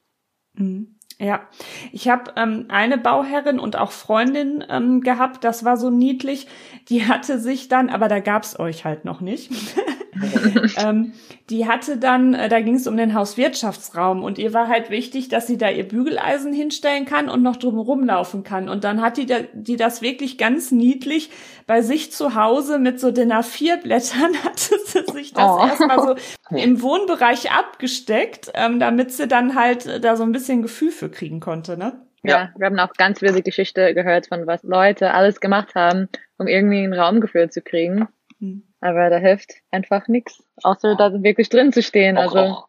Mhm. 0.55 0.97
Ja, 1.19 1.47
ich 1.93 2.09
habe 2.09 2.33
ähm, 2.37 2.67
eine 2.69 2.99
Bauherrin 2.99 3.59
und 3.59 3.77
auch 3.77 3.93
Freundin 3.93 4.65
ähm, 4.69 5.03
gehabt, 5.03 5.45
das 5.45 5.65
war 5.65 5.77
so 5.77 5.89
niedlich. 5.89 6.47
Die 6.89 7.07
hatte 7.07 7.39
sich 7.39 7.69
dann, 7.69 7.91
aber 7.91 8.09
da 8.09 8.21
gab's 8.21 8.59
euch 8.59 8.85
halt 8.85 9.05
noch 9.05 9.21
nicht. 9.21 9.51
ähm, 10.77 11.13
die 11.51 11.67
hatte 11.67 11.97
dann, 11.97 12.35
äh, 12.35 12.49
da 12.49 12.61
ging 12.61 12.77
es 12.77 12.87
um 12.87 12.97
den 12.97 13.15
Hauswirtschaftsraum 13.15 14.23
und 14.23 14.39
ihr 14.39 14.53
war 14.53 14.69
halt 14.69 14.91
wichtig, 14.91 15.29
dass 15.29 15.47
sie 15.47 15.59
da 15.59 15.69
ihr 15.69 15.87
Bügeleisen 15.87 16.53
hinstellen 16.53 17.05
kann 17.05 17.29
und 17.29 17.43
noch 17.43 17.57
drumherum 17.57 18.05
laufen 18.05 18.43
kann. 18.43 18.69
Und 18.69 18.85
dann 18.85 19.03
hat 19.03 19.17
die, 19.17 19.27
da, 19.27 19.41
die 19.53 19.77
das 19.77 20.03
wirklich 20.03 20.39
ganz 20.39 20.71
niedlich 20.71 21.31
bei 21.67 21.83
sich 21.83 22.13
zu 22.13 22.35
Hause 22.35 22.79
mit 22.79 23.01
so 23.01 23.11
DIN 23.11 23.33
A4 23.33 23.83
Blättern 23.83 24.35
hatte 24.45 24.77
sie 24.87 25.05
sich 25.13 25.33
das 25.33 25.51
oh. 25.51 25.67
erstmal 25.67 26.01
so 26.01 26.57
im 26.57 26.81
Wohnbereich 26.83 27.51
abgesteckt, 27.51 28.51
ähm, 28.55 28.81
damit 28.81 29.13
sie 29.13 29.29
dann 29.29 29.55
halt 29.55 29.87
äh, 29.87 30.01
da 30.01 30.17
so 30.17 30.23
ein 30.23 30.33
bisschen 30.33 30.63
Gefühl 30.63 30.91
für 30.91 31.11
kriegen 31.11 31.41
konnte, 31.41 31.77
ne? 31.77 32.01
Ja, 32.25 32.53
wir 32.57 32.67
haben 32.67 32.79
auch 32.79 32.93
ganz 32.93 33.21
wilde 33.21 33.43
Geschichte 33.43 33.95
gehört 33.95 34.29
von 34.29 34.47
was 34.47 34.63
Leute 34.63 35.13
alles 35.13 35.41
gemacht 35.41 35.75
haben, 35.75 36.09
um 36.39 36.47
irgendwie 36.47 36.79
einen 36.79 36.95
Raum 36.95 37.21
geführt 37.21 37.53
zu 37.53 37.63
kriegen. 37.63 38.07
Hm. 38.39 38.63
Aber 38.83 39.11
da 39.11 39.17
hilft 39.19 39.53
einfach 39.71 40.09
nichts, 40.09 40.43
außer 40.63 40.97
da 40.97 41.23
wirklich 41.23 41.49
drin 41.49 41.73
zu 41.73 41.83
stehen. 41.83 42.19
Auch, 42.19 42.35
also 42.35 42.65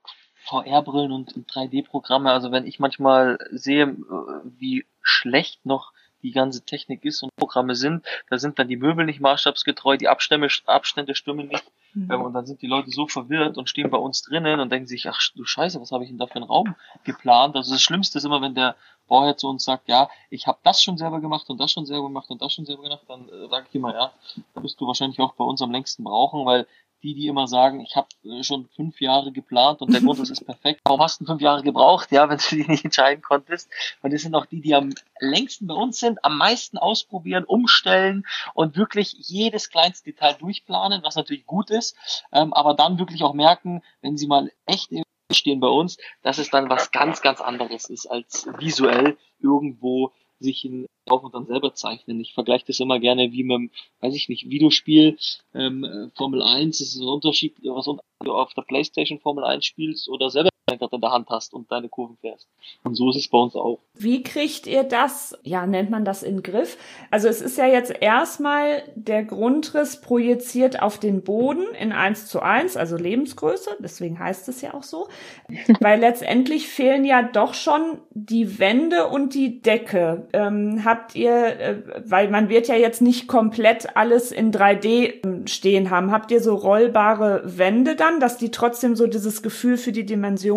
VR-Brillen 0.46 1.12
und 1.12 1.32
3D-Programme. 1.32 2.32
Also 2.32 2.52
wenn 2.52 2.68
ich 2.68 2.80
manchmal 2.80 3.40
sehe, 3.52 3.86
äh, 3.86 3.96
wie 4.44 4.86
schlecht 5.02 5.66
noch 5.66 5.93
die 6.24 6.32
ganze 6.32 6.66
Technik 6.66 7.06
ist 7.06 7.22
und 7.22 7.36
Programme 7.36 7.76
sind, 7.76 8.06
da 8.30 8.38
sind 8.38 8.58
dann 8.58 8.68
die 8.68 8.78
Möbel 8.78 9.06
nicht 9.06 9.20
maßstabsgetreu, 9.20 9.98
die 9.98 10.08
Abstände, 10.08 10.48
Abstände 10.66 11.16
stimmen 11.16 11.48
nicht. 11.48 11.64
Mhm. 11.94 12.12
Ähm, 12.12 12.22
und 12.22 12.34
dann 12.34 12.46
sind 12.46 12.62
die 12.62 12.68
Leute 12.68 12.90
so 12.90 13.08
verwirrt 13.08 13.58
und 13.58 13.70
stehen 13.70 13.90
bei 13.90 13.98
uns 13.98 14.24
drinnen 14.24 14.60
und 14.60 14.72
denken 14.72 14.88
sich, 14.88 15.08
ach 15.08 15.20
du 15.36 15.46
Scheiße, 15.46 15.80
was 15.80 15.92
habe 15.92 16.04
ich 16.04 16.10
denn 16.10 16.18
da 16.18 16.26
für 16.26 16.36
einen 16.36 16.46
Raum 16.46 16.76
geplant? 17.04 17.56
Also 17.56 17.74
das 17.74 17.82
Schlimmste 17.82 18.18
ist 18.18 18.24
immer, 18.24 18.42
wenn 18.42 18.56
der 18.56 18.76
Bauherr 19.08 19.38
zu 19.38 19.48
uns 19.48 19.64
sagt, 19.64 19.90
ja, 19.90 20.10
ich 20.30 20.48
habe 20.48 20.60
das 20.64 20.82
schon 20.82 20.98
selber 20.98 21.20
gemacht 21.20 21.50
und 21.50 21.60
das 21.60 21.72
schon 21.72 21.86
selber 21.86 22.08
gemacht 22.08 22.30
und 22.30 22.42
das 22.42 22.54
schon 22.54 22.66
selber 22.66 22.84
gemacht, 22.84 23.04
dann 23.08 23.28
äh, 23.28 23.50
sage 23.50 23.68
ich 23.70 23.76
immer, 23.76 23.94
ja, 23.94 24.12
da 24.54 24.62
bist 24.62 24.80
du 24.80 24.88
wahrscheinlich 24.88 25.20
auch 25.20 25.34
bei 25.34 25.44
uns 25.44 25.62
am 25.62 25.72
längsten 25.72 26.04
brauchen, 26.04 26.46
weil 26.46 26.66
die, 27.04 27.14
die 27.14 27.28
immer 27.28 27.48
sagen, 27.48 27.82
ich 27.82 27.96
habe 27.96 28.08
äh, 28.24 28.44
schon 28.44 28.68
fünf 28.76 29.02
Jahre 29.02 29.32
geplant 29.32 29.82
und 29.82 29.94
der 29.94 30.02
Grund 30.02 30.20
ist 30.20 30.46
perfekt. 30.46 30.82
Warum 30.86 31.02
hast 31.02 31.20
du 31.20 31.26
fünf 31.26 31.42
Jahre 31.42 31.62
gebraucht, 31.62 32.12
ja, 32.12 32.30
wenn 32.30 32.38
du 32.38 32.56
dich 32.56 32.68
nicht 32.68 32.86
entscheiden 32.86 33.22
konntest? 33.22 33.70
Und 34.02 34.14
das 34.14 34.22
sind 34.22 34.34
auch 34.36 34.46
die, 34.46 34.62
die 34.62 34.74
am 34.74 34.94
längsten 35.20 35.68
bei 35.68 35.76
uns 35.76 36.00
sind, 36.00 36.24
am 36.24 36.38
meisten 36.38 36.78
ausprobieren, 36.78 37.44
umstellen 37.44 38.26
und 38.54 38.78
wirklich 38.78 39.14
jedes 39.18 39.70
kleinste 39.70 40.12
Detail 40.12 40.34
durchplanen, 40.34 41.04
was 41.04 41.16
natürlich 41.16 41.46
gut 41.46 41.70
ist, 41.70 41.96
ähm, 42.32 42.54
aber 42.54 42.74
dann 42.74 42.98
wirklich 42.98 43.24
auch 43.24 43.34
merken, 43.34 43.84
wenn 44.02 44.18
sie 44.18 44.28
mal 44.28 44.52
echt 44.66 44.92
stehen 45.32 45.60
bei 45.60 45.68
uns, 45.68 45.98
dass 46.22 46.38
es 46.38 46.50
dann 46.50 46.70
was 46.70 46.92
ganz, 46.92 47.22
ganz 47.22 47.42
anderes 47.42 47.90
ist 47.90 48.06
als 48.06 48.48
visuell 48.60 49.18
irgendwo 49.40 50.12
sich 50.44 50.66
in 50.66 50.86
auf 51.06 51.24
und 51.24 51.34
dann 51.34 51.46
selber 51.46 51.74
zeichnen. 51.74 52.22
Ich 52.22 52.34
vergleiche 52.34 52.66
das 52.68 52.80
immer 52.80 53.00
gerne 53.00 53.32
wie 53.32 53.44
mit, 53.44 53.72
weiß 54.00 54.16
ich 54.16 54.30
nicht, 54.30 54.50
Videospiel 54.50 55.18
ähm, 55.54 56.12
Formel 56.16 56.42
1, 56.42 56.78
das 56.80 56.90
ist 56.90 57.02
ein 57.02 57.08
Unterschied, 57.08 57.56
was 57.64 57.86
du 57.86 58.32
auf 58.32 58.54
der 58.54 58.62
Playstation 58.62 59.20
Formel 59.20 59.44
1 59.44 59.66
spielst 59.66 60.08
oder 60.08 60.30
selber 60.30 60.50
Lenkrad 60.74 60.94
in 60.94 61.02
der 61.02 61.12
Hand 61.12 61.30
hast 61.30 61.54
und 61.54 61.72
deine 61.72 61.90
Kurven 61.90 62.18
fährst. 62.18 62.48
Und 62.84 62.96
so 62.96 63.10
ist 63.10 63.18
es 63.18 63.28
bei 63.28 63.38
uns 63.38 63.56
auch. 63.56 63.80
Wie 63.96 64.24
kriegt 64.24 64.66
ihr 64.66 64.84
das, 64.84 65.38
ja, 65.44 65.68
nennt 65.68 65.90
man 65.90 66.04
das 66.04 66.24
in 66.24 66.42
Griff? 66.42 66.78
Also 67.12 67.28
es 67.28 67.42
ist 67.42 67.58
ja 67.58 67.68
jetzt 67.68 67.94
erstmal 68.02 68.84
der 68.96 69.24
Grundriss 69.24 70.02
projiziert 70.02 70.82
auf 70.82 70.98
den 70.98 71.24
Boden 71.24 71.66
in 71.80 71.92
eins 71.92 72.28
zu 72.28 72.42
eins, 72.42 72.76
also 72.76 72.98
Lebensgröße, 72.98 73.78
deswegen 73.80 74.20
heißt 74.20 74.50
es 74.50 74.62
ja 74.62 74.74
auch 74.74 74.84
so. 74.84 75.08
Weil 75.80 76.00
letztendlich 76.00 76.68
fehlen 76.68 77.06
ja 77.06 77.22
doch 77.22 77.54
schon 77.54 78.00
die 78.12 78.60
Wände 78.60 79.08
und 79.08 79.36
die 79.36 79.62
Decke. 79.62 80.28
Ähm, 80.34 80.84
habt 80.86 81.16
ihr, 81.16 81.60
äh, 81.60 81.76
weil 82.06 82.30
man 82.30 82.50
wird 82.50 82.68
ja 82.68 82.76
jetzt 82.76 83.02
nicht 83.02 83.28
komplett 83.28 83.96
alles 83.96 84.32
in 84.32 84.52
3D 84.52 85.24
ähm, 85.24 85.48
stehen 85.48 85.90
haben, 85.90 86.12
habt 86.12 86.32
ihr 86.32 86.42
so 86.42 86.56
rollbare 86.56 87.42
Wände 87.46 87.96
dann, 87.96 88.20
dass 88.20 88.38
die 88.38 88.52
trotzdem 88.52 88.96
so 88.96 89.08
dieses 89.08 89.44
Gefühl 89.44 89.78
für 89.78 89.92
die 89.92 90.06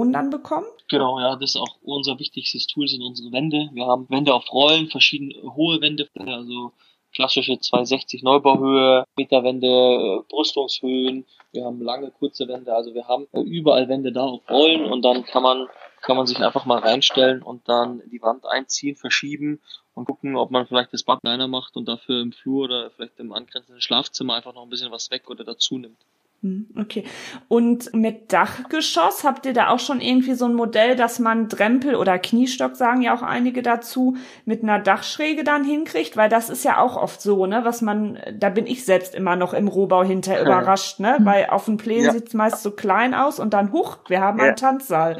Dimensionen 0.07 0.13
dann 0.13 0.31
bekommen? 0.31 0.67
Genau, 0.89 1.21
ja, 1.21 1.37
das 1.37 1.51
ist 1.51 1.57
auch 1.57 1.77
unser 1.83 2.19
wichtigstes 2.19 2.67
Tool 2.67 2.89
sind 2.89 3.03
unsere 3.03 3.33
Wände. 3.33 3.69
Wir 3.73 3.87
haben 3.87 4.07
Wände 4.09 4.35
auf 4.35 4.53
Rollen, 4.53 4.89
verschiedene 4.89 5.35
hohe 5.55 5.81
Wände, 5.81 6.09
also 6.15 6.73
klassische 7.15 7.59
260 7.59 8.23
Neubauhöhe, 8.23 9.05
Meterwände, 9.17 9.67
äh, 9.67 10.23
Brüstungshöhen. 10.29 11.27
Wir 11.53 11.65
haben 11.65 11.81
lange, 11.81 12.11
kurze 12.11 12.47
Wände, 12.49 12.75
also 12.75 12.95
wir 12.95 13.09
haben 13.09 13.27
äh, 13.33 13.41
überall 13.41 13.89
Wände 13.89 14.13
da 14.13 14.23
auf 14.23 14.49
Rollen 14.51 14.85
und 14.85 15.03
dann 15.03 15.25
kann 15.25 15.43
man 15.43 15.69
kann 16.03 16.17
man 16.17 16.27
sich 16.27 16.39
einfach 16.39 16.67
mal 16.67 16.79
reinstellen 16.79 17.43
und 17.43 17.69
dann 17.69 18.01
die 18.13 18.23
Wand 18.23 18.47
einziehen, 18.47 18.95
verschieben 18.95 19.61
und 19.95 20.05
gucken, 20.05 20.37
ob 20.37 20.53
man 20.53 20.67
vielleicht 20.67 20.93
das 20.93 21.03
Bad 21.03 21.21
kleiner 21.23 21.49
macht 21.49 21.77
und 21.77 21.89
dafür 21.89 22.21
im 22.21 22.31
Flur 22.31 22.67
oder 22.67 22.91
vielleicht 22.91 23.19
im 23.19 23.33
angrenzenden 23.33 23.81
Schlafzimmer 23.81 24.35
einfach 24.35 24.55
noch 24.55 24.63
ein 24.63 24.69
bisschen 24.69 24.93
was 24.93 25.11
weg 25.11 25.29
oder 25.29 25.43
dazu 25.43 25.79
nimmt. 25.79 25.99
Hm, 26.47 26.67
okay. 26.81 27.03
Und 27.49 27.93
mit 27.93 28.33
Dachgeschoss 28.33 29.25
habt 29.25 29.47
ihr 29.47 29.53
da 29.53 29.71
auch 29.71 29.81
schon 29.81 30.01
irgendwie 30.01 30.35
so 30.35 30.45
ein 30.45 30.55
Modell, 30.55 30.95
dass 30.95 31.19
man 31.19 31.49
Drempel 31.49 31.97
oder 31.97 32.19
Kniestock, 32.21 32.77
sagen 32.77 33.03
ja 33.03 33.15
auch 33.15 33.23
einige 33.23 33.63
dazu, 33.63 34.17
mit 34.45 34.63
einer 34.63 34.79
Dachschräge 34.79 35.43
dann 35.43 35.65
hinkriegt? 35.65 36.17
Weil 36.17 36.29
das 36.29 36.49
ist 36.49 36.65
ja 36.65 36.79
auch 36.79 36.97
oft 36.97 37.21
so, 37.21 37.47
ne, 37.47 37.65
was 37.65 37.83
man, 37.83 38.19
da 38.39 38.49
bin 38.49 38.67
ich 38.67 38.85
selbst 38.85 39.17
immer 39.17 39.35
noch 39.35 39.55
im 39.55 39.67
Rohbau 39.67 40.05
hinter 40.05 40.41
überrascht, 40.41 41.01
ne? 41.01 41.17
Weil 41.21 41.47
auf 41.47 41.65
dem 41.65 41.79
Plänen 41.79 42.05
ja. 42.05 42.13
sieht's 42.13 42.35
meist 42.35 42.63
so 42.63 42.71
klein 42.71 43.13
aus 43.13 43.41
und 43.41 43.53
dann, 43.53 43.73
huch, 43.73 43.99
wir 44.07 44.21
haben 44.21 44.39
ja. 44.39 44.47
einen 44.47 44.57
Tanzsaal. 44.57 45.17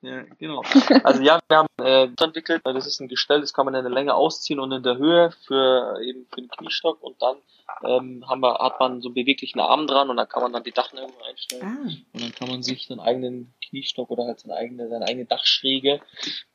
Ja, 0.00 0.22
genau. 0.38 0.62
Also 1.04 1.22
ja, 1.22 1.40
wir 1.48 1.56
haben 1.56 1.68
äh, 1.80 2.04
entwickelt, 2.04 2.62
das 2.64 2.86
ist 2.86 3.00
ein 3.00 3.08
Gestell, 3.08 3.40
das 3.40 3.52
kann 3.52 3.64
man 3.64 3.74
in 3.74 3.82
der 3.82 3.92
Länge 3.92 4.14
ausziehen 4.14 4.60
und 4.60 4.70
in 4.72 4.82
der 4.82 4.96
Höhe 4.96 5.32
für 5.46 6.00
eben 6.02 6.26
für 6.26 6.40
den 6.40 6.50
Kniestock 6.50 7.02
und 7.02 7.20
dann 7.20 7.36
ähm, 7.84 8.24
haben 8.28 8.40
wir, 8.40 8.58
hat 8.58 8.80
man 8.80 9.00
so 9.00 9.08
einen 9.08 9.14
beweglichen 9.14 9.60
Arm 9.60 9.86
dran 9.86 10.10
und 10.10 10.16
dann 10.16 10.28
kann 10.28 10.42
man 10.42 10.52
dann 10.52 10.64
die 10.64 10.72
Dachneigung 10.72 11.12
einstellen 11.28 11.62
ah. 11.62 11.90
und 12.12 12.22
dann 12.22 12.32
kann 12.32 12.48
man 12.48 12.62
sich 12.62 12.86
seinen 12.86 13.00
eigenen 13.00 13.54
Kniestock 13.68 14.10
oder 14.10 14.24
halt 14.24 14.40
seine 14.40 14.54
eigene, 14.54 14.88
seine 14.88 15.06
eigene 15.06 15.26
Dachschräge 15.26 16.00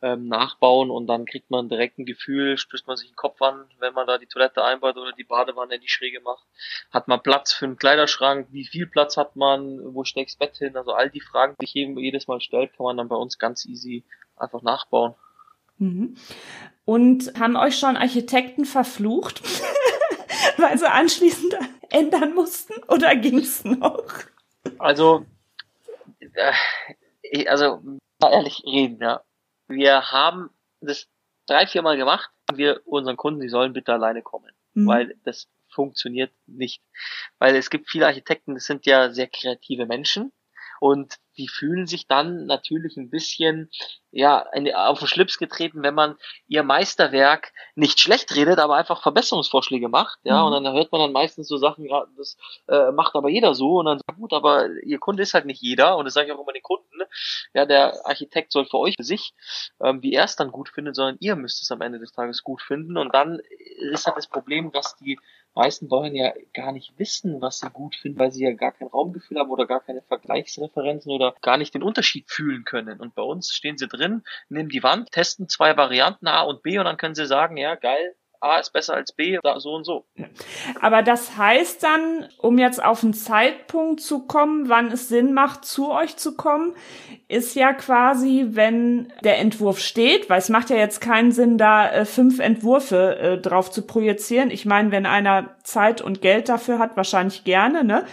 ähm, 0.01 0.27
nachbauen 0.27 0.89
und 0.89 1.07
dann 1.07 1.25
kriegt 1.25 1.51
man 1.51 1.69
direkt 1.69 1.99
ein 1.99 2.05
Gefühl, 2.05 2.57
stößt 2.57 2.87
man 2.87 2.97
sich 2.97 3.09
den 3.09 3.15
Kopf 3.15 3.41
an, 3.41 3.65
wenn 3.79 3.93
man 3.93 4.07
da 4.07 4.17
die 4.17 4.25
Toilette 4.25 4.63
einbaut 4.63 4.97
oder 4.97 5.11
die 5.11 5.23
Badewanne 5.23 5.75
in 5.75 5.81
die 5.81 5.89
Schräge 5.89 6.19
macht. 6.21 6.43
Hat 6.91 7.07
man 7.07 7.21
Platz 7.21 7.53
für 7.53 7.65
einen 7.65 7.77
Kleiderschrank? 7.77 8.47
Wie 8.51 8.65
viel 8.65 8.87
Platz 8.87 9.17
hat 9.17 9.35
man? 9.35 9.93
Wo 9.93 10.03
steckt 10.03 10.31
das 10.31 10.37
Bett 10.37 10.57
hin? 10.57 10.75
Also 10.75 10.93
all 10.93 11.09
die 11.09 11.21
Fragen, 11.21 11.55
die 11.61 11.65
sich 11.65 11.73
jedes 11.73 12.27
Mal 12.27 12.41
stellt, 12.41 12.75
kann 12.75 12.85
man 12.85 12.97
dann 12.97 13.07
bei 13.07 13.15
uns 13.15 13.37
ganz 13.43 13.65
easy 13.65 14.03
einfach 14.37 14.61
nachbauen. 14.61 15.13
Mhm. 15.77 16.15
Und 16.85 17.39
haben 17.39 17.55
euch 17.55 17.77
schon 17.77 17.97
Architekten 17.97 18.65
verflucht? 18.65 19.41
weil 20.57 20.77
sie 20.77 20.89
anschließend 20.89 21.55
ändern 21.89 22.33
mussten 22.33 22.73
oder 22.87 23.15
ging's 23.15 23.63
noch? 23.63 24.05
Also, 24.79 25.25
äh, 26.19 27.47
also 27.47 27.81
ehrlich 28.21 28.63
reden, 28.65 29.01
ja. 29.01 29.21
Wir 29.67 30.11
haben 30.11 30.49
das 30.81 31.07
drei, 31.47 31.67
vier 31.67 31.81
Mal 31.81 31.97
gemacht, 31.97 32.29
haben 32.49 32.57
wir 32.57 32.81
unseren 32.85 33.17
Kunden, 33.17 33.41
sie 33.41 33.49
sollen 33.49 33.73
bitte 33.73 33.93
alleine 33.93 34.21
kommen, 34.21 34.51
mhm. 34.73 34.87
weil 34.87 35.15
das 35.23 35.47
funktioniert 35.69 36.31
nicht. 36.45 36.81
Weil 37.39 37.55
es 37.55 37.69
gibt 37.69 37.89
viele 37.89 38.05
Architekten, 38.05 38.53
das 38.53 38.65
sind 38.65 38.85
ja 38.85 39.09
sehr 39.11 39.27
kreative 39.27 39.85
Menschen 39.85 40.31
und 40.83 41.15
die 41.37 41.47
fühlen 41.47 41.87
sich 41.87 42.07
dann 42.07 42.45
natürlich 42.45 42.97
ein 42.97 43.09
bisschen 43.09 43.69
ja 44.11 44.45
auf 44.75 44.99
den 44.99 45.07
Schlips 45.07 45.37
getreten, 45.37 45.81
wenn 45.81 45.95
man 45.95 46.17
ihr 46.45 46.61
Meisterwerk 46.61 47.53
nicht 47.75 48.01
schlecht 48.01 48.35
redet, 48.35 48.59
aber 48.59 48.75
einfach 48.75 49.01
Verbesserungsvorschläge 49.01 49.87
macht, 49.87 50.19
ja, 50.23 50.41
mhm. 50.41 50.47
und 50.53 50.63
dann 50.65 50.73
hört 50.73 50.91
man 50.91 50.99
dann 50.99 51.13
meistens 51.13 51.47
so 51.47 51.55
Sachen, 51.55 51.85
ja, 51.85 52.05
das 52.17 52.35
äh, 52.67 52.91
macht 52.91 53.15
aber 53.15 53.29
jeder 53.29 53.55
so. 53.55 53.79
Und 53.79 53.85
dann 53.85 53.99
sagt 53.99 54.19
gut, 54.19 54.33
aber 54.33 54.67
ihr 54.83 54.99
Kunde 54.99 55.23
ist 55.23 55.33
halt 55.33 55.45
nicht 55.45 55.61
jeder. 55.61 55.95
Und 55.95 56.03
das 56.03 56.15
sage 56.15 56.27
ich 56.27 56.33
auch 56.33 56.41
immer 56.41 56.51
den 56.51 56.61
Kunden, 56.61 57.01
ja, 57.53 57.65
der 57.65 58.05
Architekt 58.05 58.51
soll 58.51 58.65
für 58.65 58.79
euch, 58.79 58.95
für 58.97 59.05
sich, 59.05 59.33
ähm, 59.81 60.03
wie 60.03 60.13
er 60.13 60.25
es 60.25 60.35
dann 60.35 60.51
gut 60.51 60.67
findet, 60.67 60.97
sondern 60.97 61.15
ihr 61.21 61.37
müsst 61.37 61.63
es 61.63 61.71
am 61.71 61.79
Ende 61.79 61.99
des 61.99 62.11
Tages 62.11 62.43
gut 62.43 62.61
finden. 62.61 62.97
Und 62.97 63.13
dann 63.13 63.39
ist 63.93 64.05
halt 64.05 64.17
das 64.17 64.27
Problem, 64.27 64.73
dass 64.73 64.97
die 64.97 65.17
meisten 65.55 65.87
Bauern 65.87 66.15
ja 66.15 66.33
gar 66.53 66.71
nicht 66.71 66.97
wissen, 66.97 67.41
was 67.41 67.59
sie 67.59 67.69
gut 67.69 67.95
finden, 67.95 68.19
weil 68.19 68.31
sie 68.31 68.43
ja 68.43 68.53
gar 68.53 68.71
kein 68.71 68.87
Raumgefühl 68.87 69.39
haben 69.39 69.51
oder 69.51 69.67
gar 69.67 69.81
keine 69.81 70.01
Vergleichsreferenzen 70.01 71.11
oder 71.11 71.35
gar 71.41 71.57
nicht 71.57 71.73
den 71.73 71.83
Unterschied 71.83 72.29
fühlen 72.29 72.63
können. 72.65 72.99
Und 72.99 73.15
bei 73.15 73.23
uns 73.23 73.51
stehen 73.51 73.77
sie 73.77 73.87
drin, 73.87 74.23
nehmen 74.49 74.69
die 74.69 74.83
Wand, 74.83 75.11
testen 75.11 75.47
zwei 75.47 75.77
Varianten 75.77 76.27
A 76.27 76.41
und 76.41 76.63
B 76.63 76.77
und 76.79 76.85
dann 76.85 76.97
können 76.97 77.15
sie 77.15 77.27
sagen, 77.27 77.57
ja, 77.57 77.75
geil, 77.75 78.15
A 78.43 78.59
ist 78.59 78.73
besser 78.73 78.95
als 78.95 79.13
B, 79.13 79.39
so 79.57 79.73
und 79.73 79.85
so. 79.85 80.05
Aber 80.81 81.01
das 81.01 81.37
heißt 81.37 81.81
dann, 81.81 82.27
um 82.37 82.57
jetzt 82.57 82.83
auf 82.83 83.03
einen 83.03 83.13
Zeitpunkt 83.13 84.01
zu 84.01 84.27
kommen, 84.27 84.67
wann 84.67 84.91
es 84.91 85.07
Sinn 85.07 85.33
macht, 85.33 85.63
zu 85.65 85.91
euch 85.91 86.17
zu 86.17 86.35
kommen, 86.35 86.75
ist 87.29 87.55
ja 87.55 87.73
quasi, 87.73 88.47
wenn 88.49 89.11
der 89.23 89.39
Entwurf 89.39 89.79
steht, 89.79 90.29
weil 90.29 90.39
es 90.39 90.49
macht 90.49 90.69
ja 90.69 90.75
jetzt 90.75 90.99
keinen 90.99 91.31
Sinn, 91.31 91.57
da 91.57 91.89
äh, 91.89 92.05
fünf 92.05 92.39
Entwürfe 92.39 93.17
äh, 93.17 93.37
drauf 93.37 93.71
zu 93.71 93.83
projizieren. 93.83 94.51
Ich 94.51 94.65
meine, 94.65 94.91
wenn 94.91 95.05
einer 95.05 95.55
Zeit 95.63 96.01
und 96.01 96.21
Geld 96.21 96.49
dafür 96.49 96.79
hat, 96.79 96.97
wahrscheinlich 96.97 97.45
gerne, 97.45 97.83
ne? 97.83 98.05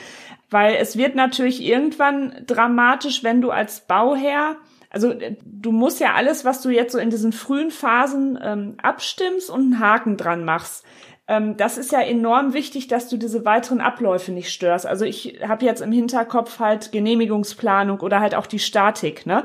Weil 0.48 0.76
es 0.76 0.96
wird 0.96 1.14
natürlich 1.14 1.62
irgendwann 1.62 2.44
dramatisch, 2.46 3.22
wenn 3.22 3.40
du 3.40 3.50
als 3.50 3.80
Bauherr 3.86 4.56
also 4.90 5.12
äh, 5.12 5.36
du 5.44 5.72
musst 5.72 6.00
ja 6.00 6.14
alles, 6.14 6.44
was 6.44 6.60
du 6.60 6.68
jetzt 6.68 6.92
so 6.92 6.98
in 6.98 7.10
diesen 7.10 7.32
frühen 7.32 7.70
Phasen 7.70 8.38
ähm, 8.42 8.74
abstimmst 8.82 9.48
und 9.48 9.60
einen 9.60 9.80
Haken 9.80 10.16
dran 10.16 10.44
machst. 10.44 10.84
Ähm, 11.28 11.56
das 11.56 11.78
ist 11.78 11.92
ja 11.92 12.00
enorm 12.00 12.52
wichtig, 12.52 12.88
dass 12.88 13.08
du 13.08 13.16
diese 13.16 13.44
weiteren 13.44 13.80
Abläufe 13.80 14.32
nicht 14.32 14.52
störst. 14.52 14.86
Also 14.86 15.04
ich 15.04 15.38
habe 15.46 15.64
jetzt 15.64 15.80
im 15.80 15.92
Hinterkopf 15.92 16.58
halt 16.58 16.90
Genehmigungsplanung 16.92 18.00
oder 18.00 18.20
halt 18.20 18.34
auch 18.34 18.46
die 18.46 18.58
Statik, 18.58 19.26
ne? 19.26 19.44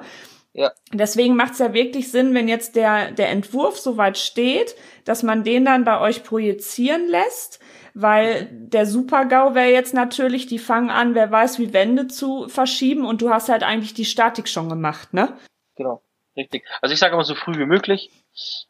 Ja. 0.55 0.71
Deswegen 0.93 1.35
macht 1.35 1.53
es 1.53 1.59
ja 1.59 1.73
wirklich 1.73 2.11
Sinn, 2.11 2.33
wenn 2.33 2.47
jetzt 2.47 2.75
der, 2.75 3.11
der 3.11 3.29
Entwurf 3.29 3.77
soweit 3.77 4.17
steht, 4.17 4.75
dass 5.03 5.21
man 5.21 5.43
den 5.43 5.65
dann 5.65 5.83
bei 5.83 5.99
euch 5.99 6.23
projizieren 6.23 7.07
lässt 7.07 7.59
weil 7.95 8.49
der 8.51 8.85
Super-GAU 8.85 9.55
wäre 9.55 9.71
jetzt 9.71 9.93
natürlich, 9.93 10.47
die 10.47 10.59
fangen 10.59 10.89
an, 10.89 11.15
wer 11.15 11.31
weiß, 11.31 11.59
wie 11.59 11.71
Wände 11.71 12.07
zu 12.07 12.49
verschieben 12.49 13.05
und 13.05 13.21
du 13.21 13.29
hast 13.29 13.47
halt 13.47 13.63
eigentlich 13.63 13.93
die 13.93 14.03
Statik 14.03 14.49
schon 14.49 14.67
gemacht, 14.67 15.13
ne? 15.13 15.37
Genau, 15.75 16.01
richtig. 16.35 16.65
Also 16.81 16.91
ich 16.91 16.99
sage 16.99 17.13
immer 17.13 17.23
so 17.23 17.35
früh 17.35 17.57
wie 17.57 17.65
möglich, 17.65 18.11